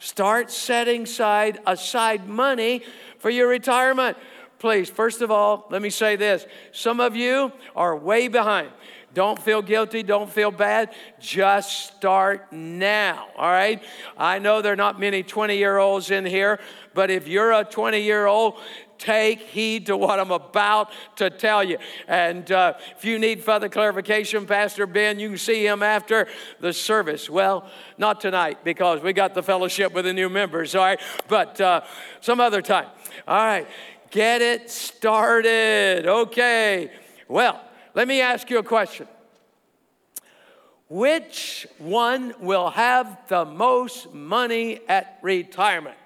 [0.06, 2.82] start setting aside, money
[3.18, 4.16] for your retirement.
[4.58, 6.46] Please, first of all, let me say this.
[6.72, 8.70] Some of you are way behind.
[9.14, 10.02] Don't feel guilty.
[10.02, 10.94] Don't feel bad.
[11.18, 13.28] Just start now.
[13.36, 13.82] All right.
[14.16, 16.60] I know there are not many 20 year olds in here,
[16.94, 18.60] but if you're a 20 year old,
[18.98, 21.78] take heed to what I'm about to tell you.
[22.08, 26.28] And uh, if you need further clarification, Pastor Ben, you can see him after
[26.60, 27.28] the service.
[27.28, 31.00] Well, not tonight because we got the fellowship with the new members, all right?
[31.28, 31.82] But uh,
[32.20, 32.88] some other time.
[33.26, 33.66] All right,
[34.10, 36.06] get it started.
[36.06, 36.90] Okay.
[37.28, 37.60] Well,
[37.94, 39.08] let me ask you a question.
[40.88, 45.96] Which one will have the most money at retirement?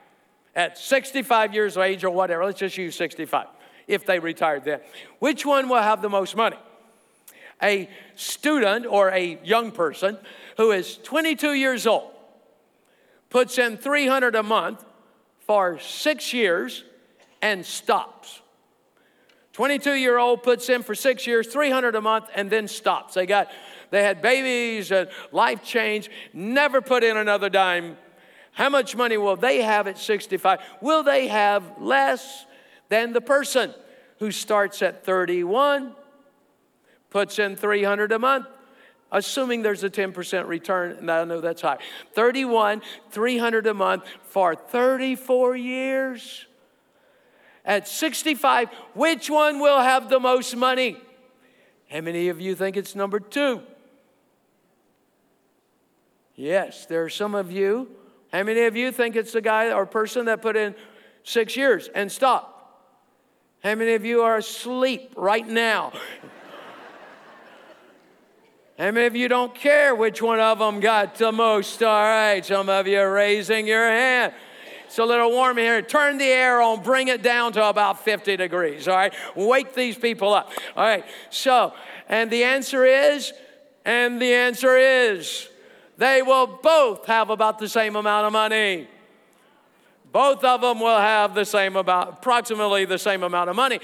[0.54, 3.46] At 65 years of age or whatever, let's just use 65.
[3.86, 4.80] if they retired then.
[5.18, 6.56] Which one will have the most money?
[7.62, 10.16] A student or a young person
[10.56, 12.10] who is 22 years old
[13.28, 14.84] puts in 300 a month
[15.40, 16.84] for six years
[17.42, 18.40] and stops.
[19.52, 23.14] 22 year old puts in for six years, 300 a month, and then stops.
[23.14, 23.50] They got,
[23.90, 27.96] they had babies and life change, never put in another dime.
[28.52, 30.60] How much money will they have at 65?
[30.80, 32.46] Will they have less
[32.88, 33.72] than the person
[34.18, 35.94] who starts at 31,
[37.08, 38.46] puts in 300 a month,
[39.10, 41.78] assuming there's a 10% return, and I know that's high.
[42.14, 46.46] 31, 300 a month for 34 years.
[47.64, 50.96] At 65, which one will have the most money?
[51.88, 53.62] How many of you think it's number two?
[56.34, 57.88] Yes, there are some of you.
[58.32, 60.74] How many of you think it's the guy or person that put in
[61.24, 62.56] six years and stopped?
[63.62, 65.92] How many of you are asleep right now?
[68.78, 71.82] How many of you don't care which one of them got the most?
[71.82, 74.32] All right, some of you are raising your hand.
[74.86, 75.82] It's a little warm here.
[75.82, 78.88] Turn the air on, bring it down to about 50 degrees.
[78.88, 80.50] All right, wake these people up.
[80.74, 81.74] All right, so,
[82.08, 83.34] and the answer is,
[83.84, 85.49] and the answer is,
[86.00, 88.88] they will both have about the same amount of money.
[90.10, 93.80] Both of them will have the same amount, approximately the same amount of money.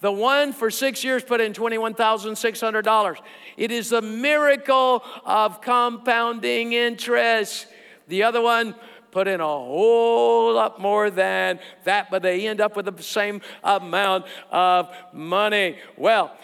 [0.00, 3.16] The one for six years put in $21,600.
[3.58, 7.66] It is the miracle of compounding interest.
[8.06, 8.74] The other one
[9.10, 13.42] put in a whole lot more than that, but they end up with the same
[13.62, 15.76] amount of money.
[15.98, 16.34] Well,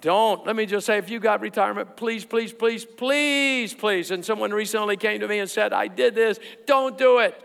[0.00, 0.46] don't.
[0.46, 4.10] Let me just say, if you got retirement, please, please, please, please, please.
[4.10, 6.38] And someone recently came to me and said, I did this.
[6.66, 7.40] Don't do it.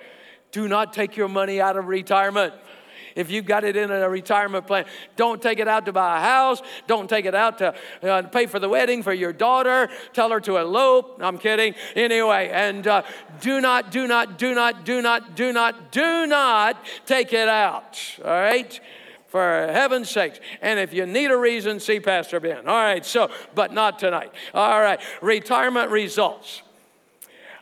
[0.52, 2.54] Do not take your money out of retirement.
[3.16, 4.86] If you've got it in a retirement plan,
[5.16, 6.62] don't take it out to buy a house.
[6.88, 9.90] Don't take it out to uh, pay for the wedding for your daughter.
[10.14, 11.20] Tell her to elope.
[11.22, 11.76] I'm kidding.
[11.96, 13.04] Anyway, and uh,
[13.42, 18.00] do not, do not, do not, do not, do not, do not take it out.
[18.24, 18.80] All right?
[19.34, 20.40] For heaven's sakes.
[20.62, 22.68] And if you need a reason, see Pastor Ben.
[22.68, 24.32] All right, so, but not tonight.
[24.54, 26.62] All right, retirement results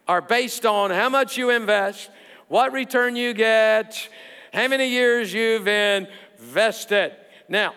[0.06, 2.10] are based on how much you invest,
[2.50, 4.10] what return you get,
[4.52, 7.16] how many years you've invested.
[7.48, 7.74] Now,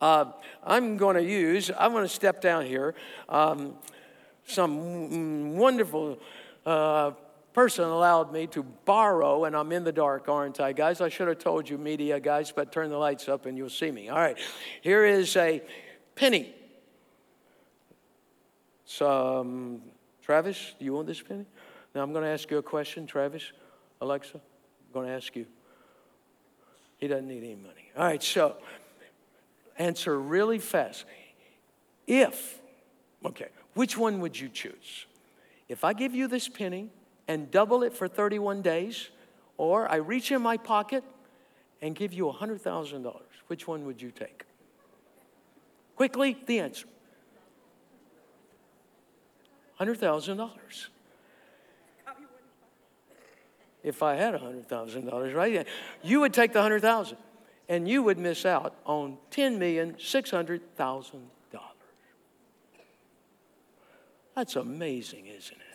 [0.00, 0.32] uh,
[0.64, 2.94] I'm going to use, I'm going to step down here,
[3.28, 3.74] um,
[4.46, 6.18] some wonderful
[6.64, 7.10] uh,
[7.58, 11.00] person allowed me to borrow, and I'm in the dark, aren't I, guys?
[11.00, 13.90] I should have told you, media guys, but turn the lights up and you'll see
[13.90, 14.08] me.
[14.08, 14.38] All right,
[14.80, 15.60] here is a
[16.14, 16.54] penny.
[19.00, 19.82] Um,
[20.22, 21.46] Travis, do you want this penny?
[21.96, 23.50] Now I'm going to ask you a question, Travis,
[24.00, 24.36] Alexa.
[24.36, 25.44] I'm going to ask you.
[26.98, 27.90] He doesn't need any money.
[27.96, 28.54] All right, so
[29.78, 31.06] answer really fast.
[32.06, 32.60] If,
[33.24, 35.06] okay, which one would you choose?
[35.68, 36.90] If I give you this penny
[37.28, 39.10] and double it for 31 days,
[39.58, 41.04] or I reach in my pocket
[41.80, 43.14] and give you $100,000,
[43.46, 44.44] which one would you take?
[45.94, 46.86] Quickly, the answer
[49.78, 50.88] $100,000
[53.84, 55.66] if I had $100,000, right?
[56.02, 57.16] You would take the 100,000
[57.68, 61.20] and you would miss out on $10,600,000.
[64.34, 65.67] That's amazing, isn't it?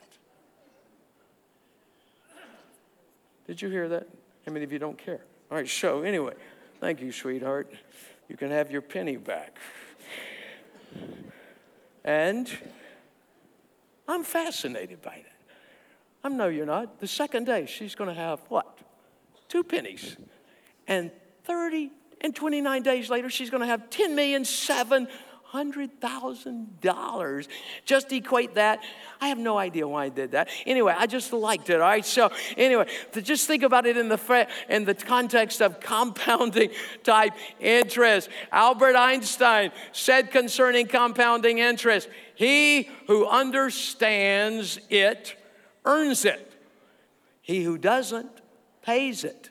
[3.48, 4.08] Did you hear that?
[4.46, 5.22] How many of you don't care?
[5.52, 6.34] All right, so anyway,
[6.80, 7.72] thank you, sweetheart.
[8.30, 9.58] You can have your penny back.
[12.04, 12.50] And
[14.08, 15.56] I'm fascinated by that.
[16.24, 17.00] I know you're not.
[17.00, 18.80] The second day, she's going to have what?
[19.50, 20.18] Two pennies.
[20.88, 21.12] And
[21.44, 25.08] 30 and 29 days later, she's going to have 10 million seven
[25.54, 27.48] hundred thousand dollars.
[27.86, 28.82] Just equate that.
[29.22, 30.50] I have no idea why I did that.
[30.66, 31.76] Anyway, I just liked it.
[31.76, 32.04] All right.
[32.04, 36.72] So anyway, to just think about it in the in the context of compounding
[37.04, 38.30] type interest.
[38.52, 45.38] Albert Einstein said concerning compounding interest, "He who understands it."
[45.86, 46.54] earns it.
[47.42, 48.32] He who doesn't
[48.82, 49.50] pays it.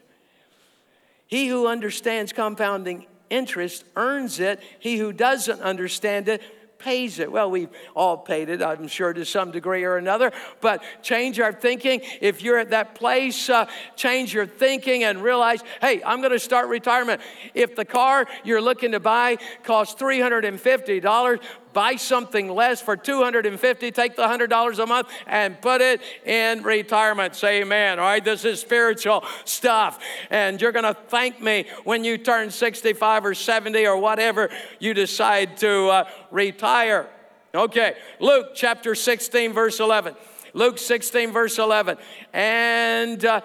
[1.27, 4.61] He who understands compounding interest earns it.
[4.79, 6.43] He who doesn't understand it
[6.83, 7.31] pays it.
[7.31, 11.53] Well, we've all paid it, I'm sure, to some degree or another, but change our
[11.53, 12.03] thinking.
[12.21, 16.41] If you're at that place, uh, change your thinking and realize, hey, I'm going to
[16.41, 17.21] start retirement.
[17.55, 21.41] If the car you're looking to buy costs $350,
[21.73, 27.35] buy something less for 250, take the $100 a month and put it in retirement.
[27.35, 27.99] Say amen.
[27.99, 29.99] All right, this is spiritual stuff.
[30.31, 34.95] And you're going to thank me when you turn 65 or 70 or whatever you
[34.95, 37.09] decide to uh, retire.
[37.55, 40.15] Okay, Luke chapter 16, verse 11.
[40.55, 41.99] Luke 16, verse 11.
[42.33, 43.41] And uh,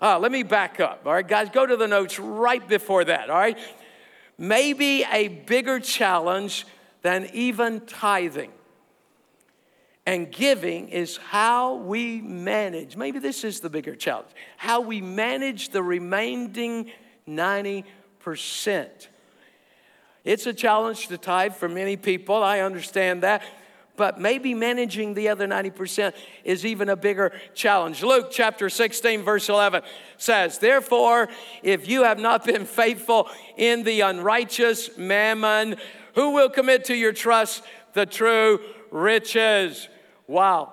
[0.00, 1.02] uh, let me back up.
[1.06, 3.30] All right, guys, go to the notes right before that.
[3.30, 3.58] All right,
[4.36, 6.66] maybe a bigger challenge
[7.02, 8.52] than even tithing
[10.06, 12.96] and giving is how we manage.
[12.96, 16.90] Maybe this is the bigger challenge how we manage the remaining
[17.28, 17.84] 90%.
[20.24, 22.42] It's a challenge to tithe for many people.
[22.42, 23.42] I understand that
[23.96, 28.02] but maybe managing the other 90% is even a bigger challenge.
[28.02, 29.82] Luke chapter 16, verse 11
[30.16, 31.28] says, Therefore,
[31.62, 35.76] if you have not been faithful in the unrighteous mammon,
[36.14, 39.88] who will commit to your trust the true riches?
[40.26, 40.72] Wow.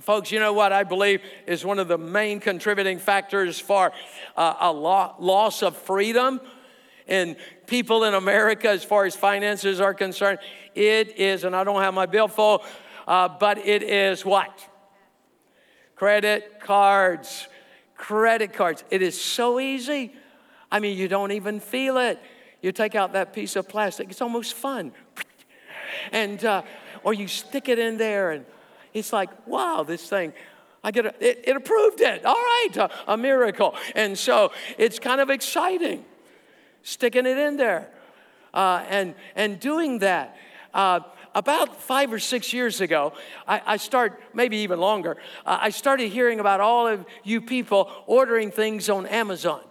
[0.00, 3.92] Folks, you know what I believe is one of the main contributing factors for
[4.36, 6.40] uh, a lo- loss of freedom
[7.06, 10.38] in people in America as far as finances are concerned
[10.74, 12.60] it is, and I don't have my billfold,
[13.08, 14.68] uh, but it is what?
[15.94, 17.48] Credit cards.
[17.96, 18.84] Credit cards.
[18.90, 20.12] It is so easy.
[20.70, 22.20] I mean, you don't even feel it.
[22.62, 24.92] You take out that piece of plastic, it's almost fun.
[26.12, 26.62] And, uh,
[27.04, 28.44] or you stick it in there, and
[28.92, 30.32] it's like, wow, this thing.
[30.82, 32.24] I get a, it, it approved it.
[32.24, 33.74] All right, a, a miracle.
[33.94, 36.04] And so it's kind of exciting
[36.86, 37.90] sticking it in there
[38.54, 40.36] uh, and, and doing that.
[40.72, 41.00] Uh,
[41.34, 43.12] about five or six years ago,
[43.46, 47.90] I, I start, maybe even longer, uh, I started hearing about all of you people
[48.06, 49.62] ordering things on Amazon.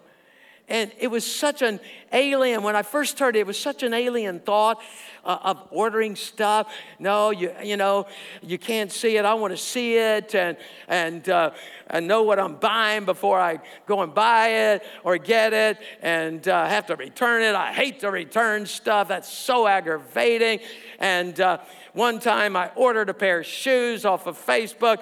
[0.68, 1.80] And it was such an
[2.12, 4.82] alien, when I first heard it, it was such an alien thought
[5.24, 6.74] uh, of ordering stuff.
[6.98, 8.08] No, you, you know,
[8.42, 9.26] you can't see it.
[9.26, 11.52] I want to see it and, and, uh,
[11.88, 16.48] and know what I'm buying before I go and buy it or get it and
[16.48, 17.54] uh, have to return it.
[17.54, 19.08] I hate to return stuff.
[19.10, 20.62] That's so aggravating.
[20.98, 21.60] And uh,
[21.94, 24.98] one time I ordered a pair of shoes off of Facebook.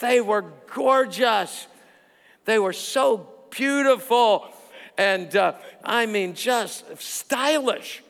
[0.00, 1.68] They were gorgeous.
[2.46, 4.53] They were so beautiful
[4.96, 8.02] and uh, I mean, just stylish.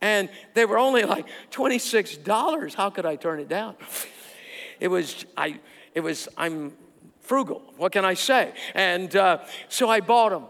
[0.00, 2.74] And they were only like $26.
[2.74, 3.74] How could I turn it down?
[4.80, 5.58] It was, I,
[5.94, 6.72] it was, I'm
[7.20, 7.62] frugal.
[7.76, 8.52] What can I say?
[8.74, 10.44] And uh, so I bought them.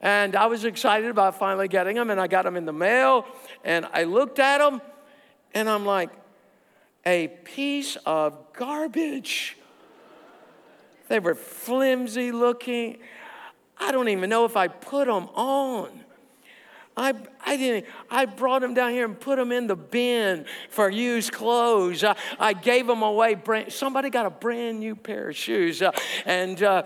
[0.00, 3.26] And I was excited about finally getting them, and I got them in the mail.
[3.64, 4.82] And I looked at them,
[5.54, 6.10] and I'm like,
[7.06, 9.56] a piece of garbage.
[11.08, 12.98] They were flimsy looking.
[13.78, 16.04] I don't even know if I put them on.
[16.96, 17.12] I,
[17.44, 21.32] I didn't, I brought them down here and put them in the bin for used
[21.32, 22.04] clothes.
[22.04, 23.34] I, I gave them away.
[23.34, 25.82] Brand, somebody got a brand new pair of shoes.
[25.82, 25.90] Uh,
[26.24, 26.84] and, uh,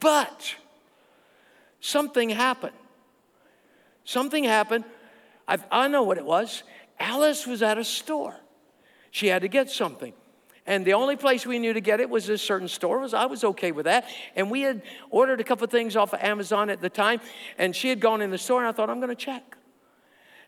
[0.00, 0.54] but
[1.80, 2.72] something happened.
[4.04, 4.84] Something happened.
[5.46, 6.62] I, I know what it was.
[6.98, 8.34] Alice was at a store.
[9.10, 10.14] She had to get something.
[10.68, 12.98] And the only place we knew to get it was this certain store.
[12.98, 14.06] Was I was okay with that.
[14.36, 17.22] And we had ordered a couple of things off of Amazon at the time,
[17.56, 19.56] and she had gone in the store, and I thought, I'm going to check.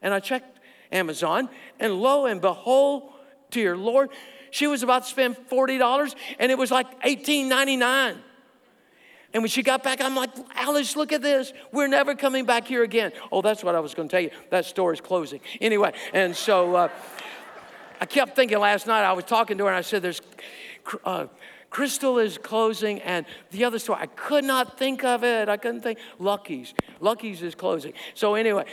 [0.03, 0.61] And I checked
[0.93, 1.49] Amazon,
[1.81, 3.15] and lo and behold,
[3.51, 4.11] dear Lord,
[4.51, 8.19] she was about to spend $40, and it was like $18.99.
[9.33, 11.55] And when she got back, I'm like, Alice, look at this.
[11.73, 13.13] We're never coming back here again.
[13.33, 14.31] Oh, that's what I was going to tell you.
[14.51, 15.41] That store is closing.
[15.63, 16.75] Anyway, and so.
[16.75, 16.89] Uh,
[18.01, 20.23] I kept thinking last night, I was talking to her and I said, There's
[21.05, 21.27] uh,
[21.71, 23.97] Crystal is closing and the other store.
[23.97, 25.49] I could not think of it.
[25.49, 26.01] I couldn't think.
[26.19, 26.75] Lucky's.
[26.99, 27.93] Lucky's is closing.
[28.15, 28.65] So, anyway,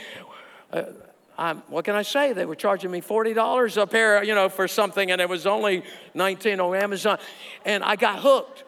[0.72, 2.32] uh, what can I say?
[2.32, 5.84] They were charging me $40 a pair, you know, for something, and it was only
[6.14, 7.18] 19 on Amazon.
[7.64, 8.64] And I got hooked.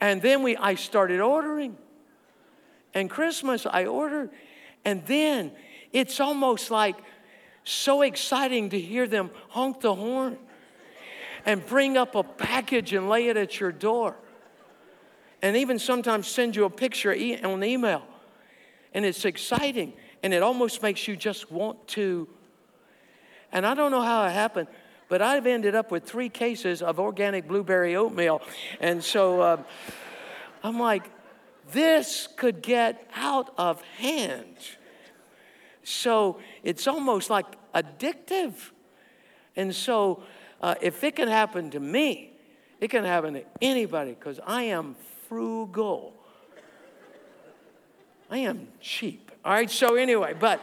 [0.00, 1.78] And then we, I started ordering.
[2.92, 4.30] And Christmas, I ordered.
[4.84, 5.52] And then
[5.92, 6.96] it's almost like
[7.64, 10.38] so exciting to hear them honk the horn
[11.46, 14.16] and bring up a package and lay it at your door.
[15.42, 18.02] And even sometimes send you a picture on email.
[18.92, 19.94] And it's exciting.
[20.22, 22.28] And it almost makes you just want to.
[23.52, 24.68] And I don't know how it happened,
[25.08, 28.42] but I've ended up with three cases of organic blueberry oatmeal.
[28.80, 29.62] And so uh,
[30.62, 31.10] I'm like,
[31.72, 34.56] this could get out of hand.
[35.90, 38.54] So it's almost like addictive.
[39.56, 40.22] And so
[40.60, 42.32] uh, if it can happen to me,
[42.80, 44.96] it can happen to anybody because I am
[45.28, 46.14] frugal.
[48.30, 49.30] I am cheap.
[49.44, 50.60] All right, so anyway, but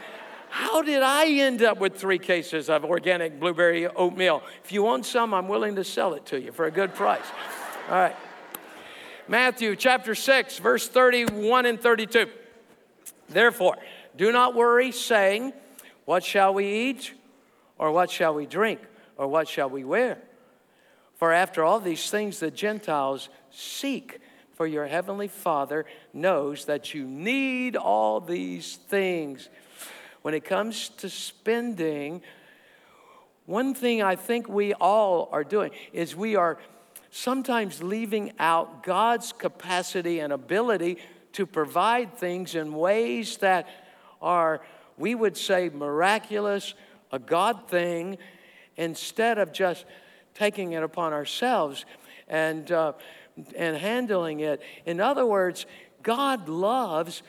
[0.50, 4.42] how did I end up with three cases of organic blueberry oatmeal?
[4.64, 7.26] If you want some, I'm willing to sell it to you for a good price.
[7.90, 8.16] All right.
[9.28, 12.28] Matthew chapter 6, verse 31 and 32.
[13.30, 13.78] Therefore,
[14.18, 15.54] do not worry, saying,
[16.06, 17.14] What shall we eat?
[17.78, 18.80] Or what shall we drink?
[19.18, 20.18] Or what shall we wear?
[21.16, 24.20] For after all these things the Gentiles seek,
[24.54, 29.50] for your heavenly Father knows that you need all these things.
[30.24, 32.24] When it comes to spending,
[33.46, 36.58] one thing I think we all are doing is we are
[37.12, 40.98] sometimes leaving out God's capacity and ability
[41.34, 43.68] to provide things in ways that
[44.22, 44.62] are,
[44.98, 46.74] we would say, miraculous,
[47.12, 48.18] a God thing,
[48.76, 49.86] instead of just
[50.34, 51.86] taking it upon ourselves
[52.28, 52.94] and, uh,
[53.56, 54.62] and handling it.
[54.86, 55.66] In other words,
[56.04, 57.24] God loves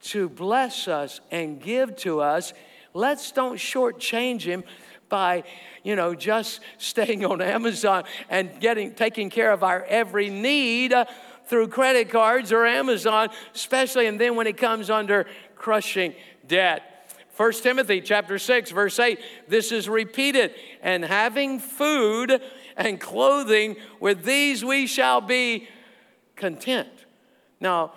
[0.00, 2.52] to bless us and give to us.
[2.94, 4.64] Let's don't shortchange Him
[5.08, 5.44] by,
[5.82, 11.06] you know, just staying on Amazon and getting taking care of our every need uh,
[11.46, 15.26] through credit cards or Amazon, especially and then when it comes under
[15.58, 16.14] crushing
[16.46, 16.94] debt.
[17.36, 20.52] 1 Timothy chapter 6 verse 8 this is repeated
[20.82, 22.42] and having food
[22.76, 25.68] and clothing with these we shall be
[26.34, 26.88] content.
[27.60, 27.92] Now,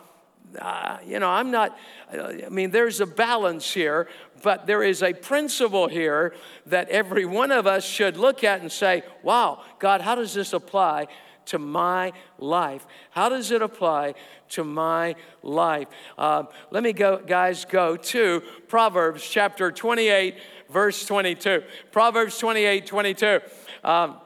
[0.60, 1.78] uh, you know, I'm not,
[2.12, 4.10] I mean, there's a balance here,
[4.44, 6.34] but there is a principle here
[6.66, 10.54] that every one of us should look at and say, wow, God, how does this
[10.54, 11.08] apply
[11.46, 12.86] to my life?
[13.12, 14.16] How does it apply
[14.50, 15.88] to my life?
[16.18, 20.36] Uh, let me go, guys, go to Proverbs chapter 28,
[20.70, 21.64] verse 22.
[21.92, 23.40] Proverbs 28, 22.
[23.84, 24.18] Um,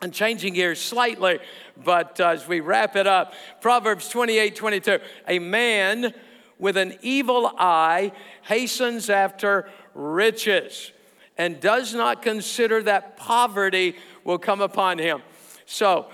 [0.00, 1.38] I'm changing gears slightly,
[1.82, 4.98] but uh, as we wrap it up, Proverbs 28 22.
[5.28, 6.12] A man
[6.58, 10.92] with an evil eye hastens after riches
[11.38, 15.22] and does not consider that poverty will come upon him.
[15.66, 16.06] So,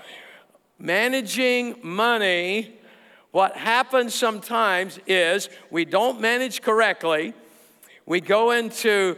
[0.79, 2.79] managing money,
[3.31, 7.33] what happens sometimes is we don't manage correctly,
[8.05, 9.17] we go into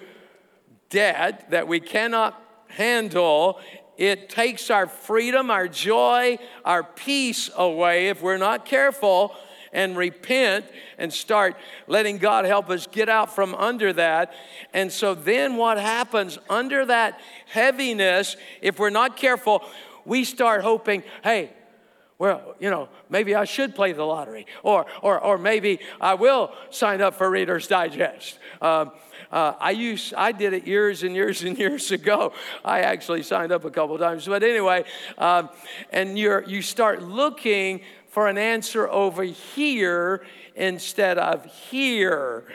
[0.89, 3.60] debt that we cannot handle,
[3.97, 9.36] it takes our freedom, our joy, our peace away if we're not careful
[9.72, 10.66] and repent
[10.97, 11.56] and start
[11.88, 14.34] letting God help us get out from under that.
[14.74, 19.64] And so then what happens under that heaviness, if we're not careful,
[20.06, 21.51] we start hoping, hey,
[22.18, 26.53] well, you know, maybe I should play the lottery, or, or, or maybe I will
[26.70, 28.39] sign up for Reader's Digest.
[28.62, 28.91] Um,
[29.32, 32.32] uh, I used, I did it years and years and years ago.
[32.64, 34.86] I actually signed up a couple times, but anyway,
[35.18, 35.49] um,
[35.91, 40.26] and you're, you start looking for an answer over here
[40.56, 42.45] instead of here.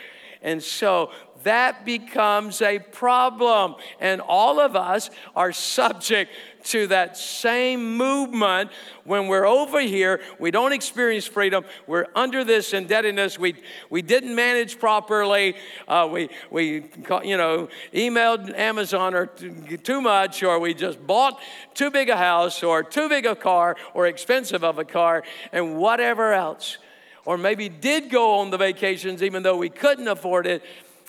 [0.41, 1.11] And so
[1.43, 3.75] that becomes a problem.
[4.01, 6.31] And all of us are subject
[6.65, 8.71] to that same movement
[9.05, 10.21] when we're over here.
[10.39, 11.65] We don't experience freedom.
[11.87, 13.39] We're under this indebtedness.
[13.39, 13.55] We,
[13.89, 15.57] we didn't manage properly.
[15.89, 16.85] Uh, we, we,
[17.25, 21.41] you know, emailed Amazon or too much, or we just bought
[21.75, 25.77] too big a house, or too big a car, or expensive of a car, and
[25.77, 26.79] whatever else.
[27.25, 30.65] Or maybe did go on the vacations even though we couldn't afford it.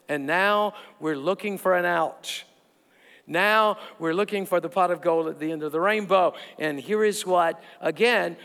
[0.09, 2.43] And now we're looking for an out.
[3.31, 6.33] Now we're looking for the pot of gold at the end of the rainbow.
[6.59, 8.35] And here is what, again,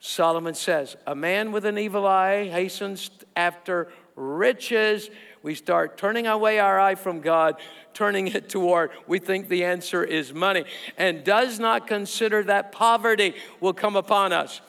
[0.00, 5.08] Solomon says A man with an evil eye hastens after riches.
[5.42, 7.56] We start turning away our eye from God,
[7.94, 10.64] turning it toward, we think the answer is money,
[10.98, 14.60] and does not consider that poverty will come upon us.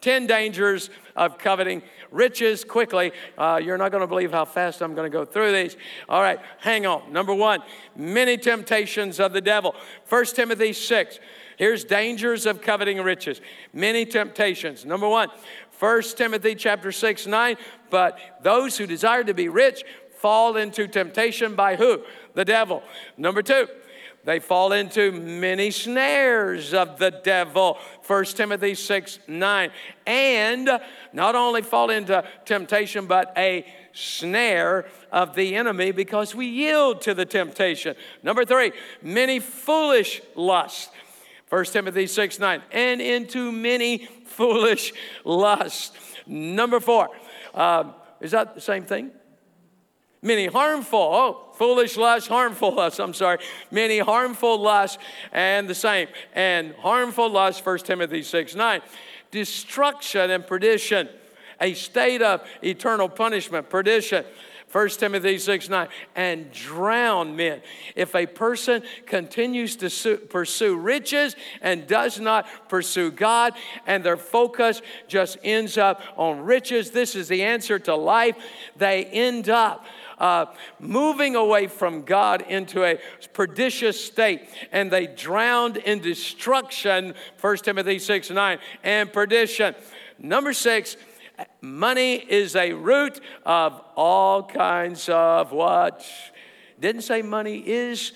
[0.00, 3.12] 10 dangers of coveting riches quickly.
[3.36, 5.76] Uh, you're not going to believe how fast I'm going to go through these.
[6.08, 7.12] All right, hang on.
[7.12, 7.60] Number one,
[7.94, 9.74] many temptations of the devil.
[10.08, 11.18] 1 Timothy 6.
[11.56, 13.40] Here's dangers of coveting riches.
[13.72, 14.84] Many temptations.
[14.84, 15.28] Number one,
[15.78, 17.56] 1 Timothy chapter 6, 9.
[17.90, 19.84] But those who desire to be rich
[20.18, 22.02] fall into temptation by who?
[22.34, 22.82] The devil.
[23.16, 23.68] Number two,
[24.24, 27.78] they fall into many snares of the devil.
[28.06, 29.70] 1 Timothy 6 9.
[30.06, 30.80] And
[31.12, 37.14] not only fall into temptation, but a snare of the enemy because we yield to
[37.14, 37.96] the temptation.
[38.22, 40.90] Number three, many foolish lusts.
[41.48, 42.62] 1 Timothy 6 9.
[42.72, 44.92] And into many foolish
[45.24, 45.92] lusts.
[46.26, 47.08] Number four,
[47.54, 49.10] um, is that the same thing?
[50.20, 53.38] Many harmful, oh, foolish lust, harmful lust, I'm sorry.
[53.70, 54.98] Many harmful lusts,
[55.32, 56.08] and the same.
[56.34, 58.80] And harmful lust, 1 Timothy 6 9.
[59.30, 61.08] Destruction and perdition,
[61.60, 64.24] a state of eternal punishment, perdition.
[64.70, 67.62] 1 Timothy 6 9, and drown men.
[67.96, 73.54] If a person continues to pursue riches and does not pursue God,
[73.86, 78.36] and their focus just ends up on riches, this is the answer to life.
[78.76, 79.86] They end up
[80.18, 80.46] uh,
[80.78, 82.98] moving away from God into a
[83.32, 89.74] pernicious state, and they drowned in destruction, 1 Timothy 6 9, and perdition.
[90.18, 90.96] Number six,
[91.60, 96.04] money is a root of all kinds of what?
[96.80, 98.12] Didn't say money is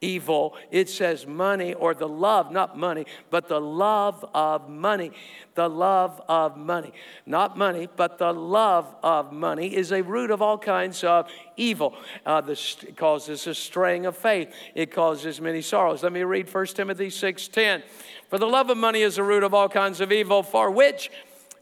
[0.00, 0.56] evil.
[0.70, 5.12] It says money or the love, not money, but the love of money.
[5.54, 6.92] The love of money.
[7.26, 11.94] Not money, but the love of money is a root of all kinds of evil.
[12.24, 14.52] Uh, this causes a straying of faith.
[14.74, 16.02] It causes many sorrows.
[16.02, 17.82] Let me read 1 Timothy 6.10.
[18.28, 21.10] For the love of money is a root of all kinds of evil, for which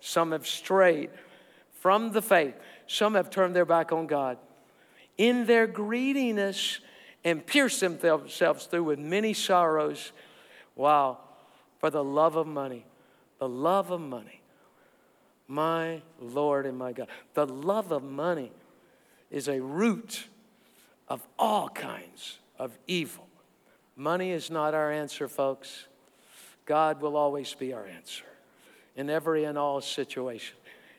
[0.00, 1.10] some have strayed
[1.80, 2.54] from the faith,
[2.86, 4.38] some have turned their back on God.
[5.16, 6.80] In their greediness,
[7.24, 10.12] and pierced themselves through with many sorrows.
[10.76, 11.18] Wow,
[11.78, 12.84] for the love of money,
[13.38, 14.40] the love of money.
[15.50, 17.08] My Lord and my God.
[17.32, 18.52] The love of money
[19.30, 20.26] is a root
[21.08, 23.26] of all kinds of evil.
[23.96, 25.86] Money is not our answer, folks.
[26.66, 28.24] God will always be our answer
[28.94, 30.54] in every and all situation.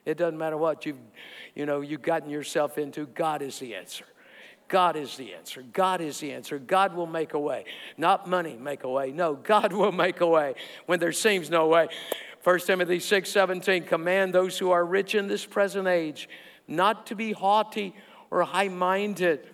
[0.06, 0.98] It doesn't matter what you've,
[1.54, 4.06] you know, you've gotten yourself into, God is the answer.
[4.70, 5.64] God is the answer.
[5.74, 6.60] God is the answer.
[6.60, 7.66] God will make a way.
[7.98, 9.12] Not money make a way.
[9.12, 10.54] No, God will make a way
[10.86, 11.90] when there seems no way.
[12.44, 16.30] 1 Timothy 6 17, command those who are rich in this present age
[16.68, 17.94] not to be haughty
[18.32, 19.50] or high minded.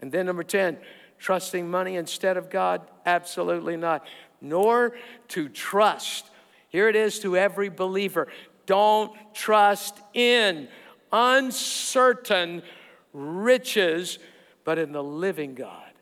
[0.00, 0.78] And then number 10,
[1.18, 2.82] trusting money instead of God?
[3.04, 4.06] Absolutely not.
[4.40, 4.94] Nor
[5.28, 6.26] to trust.
[6.68, 8.28] Here it is to every believer.
[8.66, 10.68] Don't trust in
[11.12, 12.62] uncertain
[13.12, 14.18] riches
[14.64, 15.92] but in the living God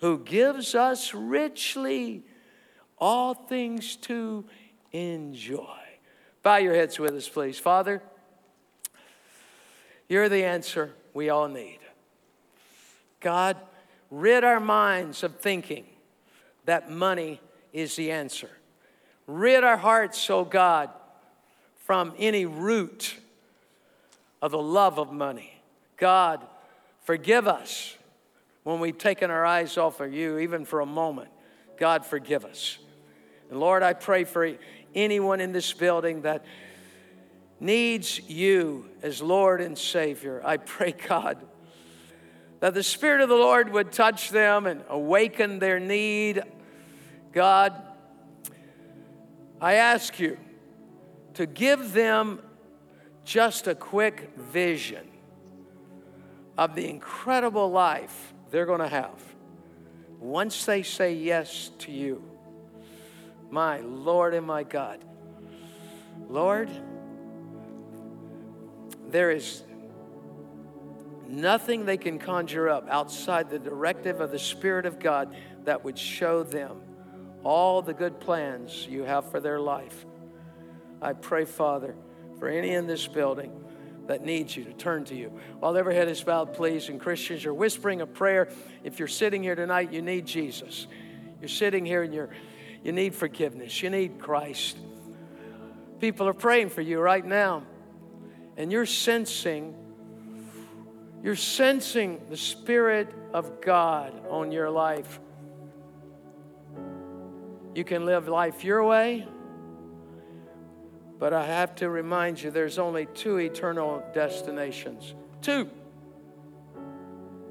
[0.00, 2.22] who gives us richly
[2.98, 4.44] all things to
[4.92, 5.78] enjoy.
[6.42, 7.58] Bow your heads with us, please.
[7.58, 8.02] Father,
[10.08, 11.78] you're the answer we all need.
[13.20, 13.56] God,
[14.10, 15.84] rid our minds of thinking
[16.64, 17.40] that money
[17.72, 18.50] is the answer.
[19.26, 20.90] Rid our hearts, oh God,
[21.84, 23.16] from any root
[24.40, 25.60] of the love of money.
[25.96, 26.40] God,
[27.10, 27.96] Forgive us
[28.62, 31.28] when we've taken our eyes off of you, even for a moment.
[31.76, 32.78] God, forgive us.
[33.50, 34.48] And Lord, I pray for
[34.94, 36.44] anyone in this building that
[37.58, 40.40] needs you as Lord and Savior.
[40.44, 41.44] I pray, God,
[42.60, 46.44] that the Spirit of the Lord would touch them and awaken their need.
[47.32, 47.74] God,
[49.60, 50.38] I ask you
[51.34, 52.40] to give them
[53.24, 55.09] just a quick vision
[56.60, 59.18] of the incredible life they're going to have
[60.18, 62.22] once they say yes to you.
[63.50, 65.02] My Lord and my God.
[66.28, 66.68] Lord,
[69.08, 69.62] there is
[71.26, 75.34] nothing they can conjure up outside the directive of the Spirit of God
[75.64, 76.82] that would show them
[77.42, 80.04] all the good plans you have for their life.
[81.00, 81.94] I pray, Father,
[82.38, 83.64] for any in this building
[84.06, 85.32] that needs you to turn to you.
[85.60, 88.48] While every head is bowed, please, and Christians, you're whispering a prayer.
[88.84, 90.86] If you're sitting here tonight, you need Jesus.
[91.40, 92.30] You're sitting here and you're,
[92.82, 93.82] you need forgiveness.
[93.82, 94.76] You need Christ.
[96.00, 97.62] People are praying for you right now,
[98.56, 99.74] and you're sensing,
[101.22, 105.20] you're sensing the Spirit of God on your life.
[107.74, 109.28] You can live life your way
[111.20, 115.14] but I have to remind you there's only two eternal destinations.
[115.42, 115.68] Two.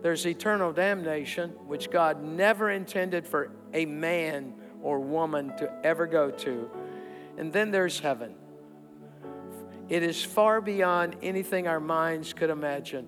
[0.01, 6.31] There's eternal damnation, which God never intended for a man or woman to ever go
[6.31, 6.67] to.
[7.37, 8.33] And then there's heaven.
[9.87, 13.07] It is far beyond anything our minds could imagine.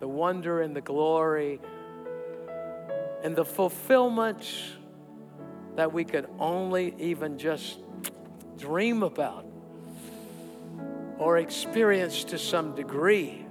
[0.00, 1.60] The wonder and the glory
[3.22, 4.50] and the fulfillment
[5.76, 7.80] that we could only even just
[8.56, 9.46] dream about
[11.18, 13.44] or experienced to some degree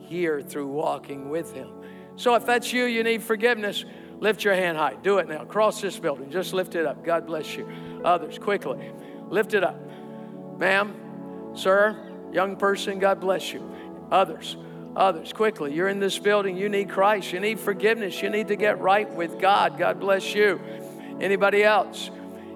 [0.00, 1.68] here through walking with Him.
[2.16, 3.84] So if that's you, you need forgiveness,
[4.20, 4.94] lift your hand high.
[5.02, 5.44] Do it now.
[5.44, 6.30] Cross this building.
[6.30, 7.04] Just lift it up.
[7.04, 7.68] God bless you.
[8.04, 8.90] Others, quickly.
[9.28, 9.78] Lift it up.
[10.58, 10.94] Ma'am,
[11.54, 11.96] sir,
[12.32, 13.70] young person, God bless you.
[14.10, 14.56] Others,
[14.94, 15.74] others, quickly.
[15.74, 16.56] You're in this building.
[16.56, 17.32] You need Christ.
[17.32, 18.22] You need forgiveness.
[18.22, 19.76] You need to get right with God.
[19.78, 20.60] God bless you.
[21.20, 22.10] Anybody else?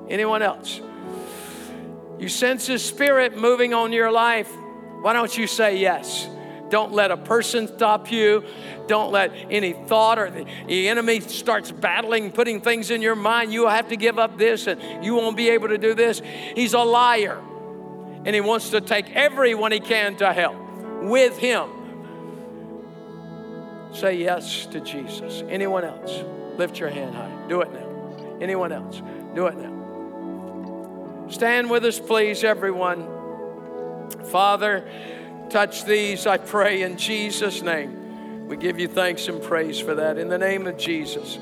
[0.09, 0.81] Anyone else?
[2.20, 4.52] You sense His Spirit moving on your life.
[5.00, 6.28] Why don't you say yes?
[6.68, 8.44] Don't let a person stop you.
[8.86, 10.44] Don't let any thought or the,
[10.88, 13.52] enemy starts battling, putting things in your mind.
[13.52, 16.22] You will have to give up this and you won't be able to do this.
[16.54, 17.40] He's a liar.
[18.24, 20.54] And he wants to take everyone he can to hell
[21.02, 21.70] with him.
[23.92, 25.42] Say yes to Jesus.
[25.48, 26.22] Anyone else?
[26.58, 27.46] Lift your hand high.
[27.48, 28.38] Do it now.
[28.40, 29.02] Anyone else?
[29.34, 29.80] Do it now.
[31.31, 33.07] Stand with us, please, everyone.
[34.26, 34.85] Father,
[35.49, 38.49] touch these, I pray, in Jesus' name.
[38.49, 40.18] We give you thanks and praise for that.
[40.18, 41.39] In the name of Jesus.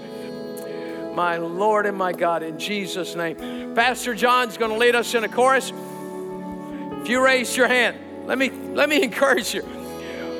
[1.15, 3.75] My Lord and my God, in Jesus' name.
[3.75, 5.73] Pastor John's going to lead us in a chorus.
[7.01, 9.63] If you raise your hand, let me, let me encourage you.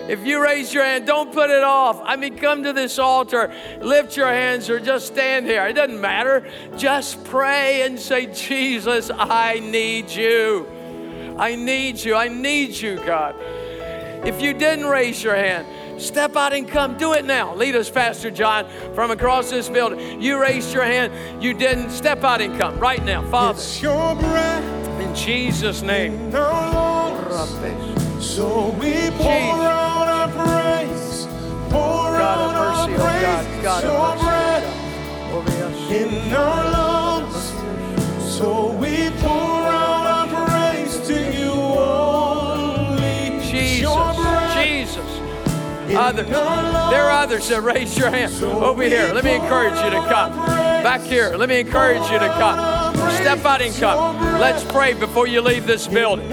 [0.09, 2.01] If you raise your hand, don't put it off.
[2.03, 5.67] I mean, come to this altar, lift your hands, or just stand here.
[5.67, 6.49] It doesn't matter.
[6.77, 10.67] Just pray and say, Jesus, I need you.
[11.39, 12.15] I need you.
[12.15, 13.37] I need you, God.
[14.27, 15.67] If you didn't raise your hand,
[16.01, 16.97] step out and come.
[16.97, 17.55] Do it now.
[17.55, 20.21] Lead us, Pastor John, from across this building.
[20.21, 21.43] You raised your hand.
[21.43, 21.91] You didn't.
[21.91, 23.59] Step out and come right now, Father.
[23.59, 26.31] It's your breath In Jesus' name.
[28.19, 28.23] Our.
[28.23, 29.65] So we pour Jesus.
[29.65, 31.27] out our praise.
[31.71, 33.47] Pour God out have mercy, our oh God.
[33.47, 33.63] praise.
[33.63, 34.65] God It's your breath
[35.33, 35.91] God.
[35.91, 37.53] In our lungs.
[38.39, 43.41] So we pour out our praise to you only.
[43.41, 43.85] Jesus,
[44.55, 45.21] Jesus.
[45.97, 49.13] Others, there are others that raise your hand over here.
[49.15, 50.33] Let me encourage you to come.
[50.83, 52.88] Back here, let me encourage you to come.
[53.21, 54.41] Step out and come.
[54.41, 56.29] Let's pray before you leave this building.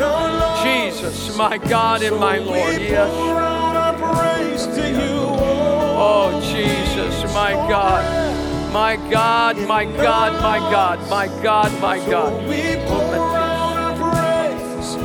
[0.63, 2.82] Jesus, my God and my Lord.
[2.82, 3.11] Yes.
[3.11, 6.32] pour out our praise to you oh.
[6.34, 8.26] oh, Jesus, my God.
[8.74, 12.47] My God, my God, my God, my God, my God.
[12.47, 14.95] We pour out our praise.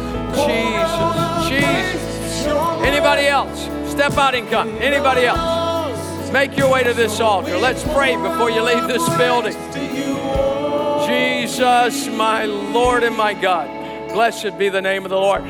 [0.45, 2.47] Jesus, Jesus.
[2.85, 3.69] Anybody else?
[3.91, 4.71] Step out and come.
[4.81, 6.33] Anybody else?
[6.33, 7.59] Make your way to this altar.
[7.59, 9.55] Let's pray before you leave this building.
[9.57, 11.07] Oh.
[11.07, 14.13] Jesus, my Lord and my God.
[14.13, 15.43] Blessed be the name of the Lord.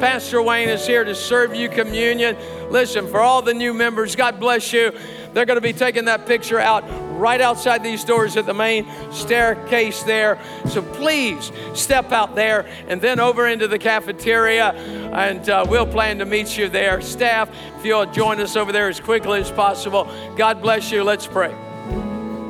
[0.00, 2.36] Pastor Wayne is here to serve you communion.
[2.70, 4.92] Listen, for all the new members, God bless you.
[5.32, 6.84] They're going to be taking that picture out
[7.18, 10.38] right outside these doors at the main staircase there.
[10.66, 16.18] So please step out there and then over into the cafeteria, and uh, we'll plan
[16.18, 17.00] to meet you there.
[17.00, 17.48] Staff,
[17.78, 20.06] if you'll join us over there as quickly as possible.
[20.36, 21.02] God bless you.
[21.04, 21.54] Let's pray.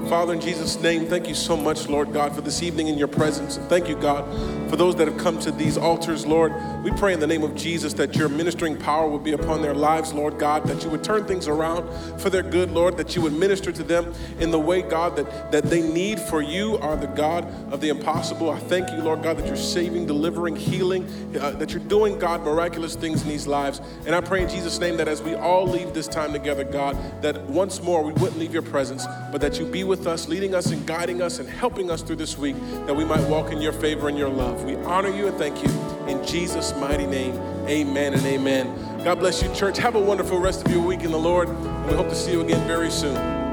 [0.08, 3.08] Father, in Jesus' name, thank you so much, Lord God, for this evening in your
[3.08, 3.56] presence.
[3.56, 4.24] And thank you, God,
[4.68, 6.52] for those that have come to these altars, Lord.
[6.82, 9.74] We pray in the name of Jesus that your ministering power would be upon their
[9.74, 11.88] lives, Lord God, that you would turn things around
[12.20, 15.52] for their good, Lord, that you would minister to them in the way, God, that,
[15.52, 18.50] that they need, for you are the God of the impossible.
[18.50, 21.04] I thank you, Lord God, that you're saving, delivering, healing,
[21.40, 23.80] uh, that you're doing, God, miraculous things in these lives.
[24.06, 26.96] And I pray in Jesus' name that as we all leave this time together, God,
[27.22, 30.54] that once more we wouldn't leave your presence, but that you be with us, leading
[30.54, 32.56] us and guiding us and helping us through this week,
[32.86, 34.55] that we might walk in your favor and your love.
[34.64, 35.70] We honor you and thank you.
[36.06, 37.36] In Jesus' mighty name,
[37.66, 39.04] amen and amen.
[39.04, 39.78] God bless you, church.
[39.78, 41.48] Have a wonderful rest of your week in the Lord,
[41.86, 43.45] we hope to see you again very soon.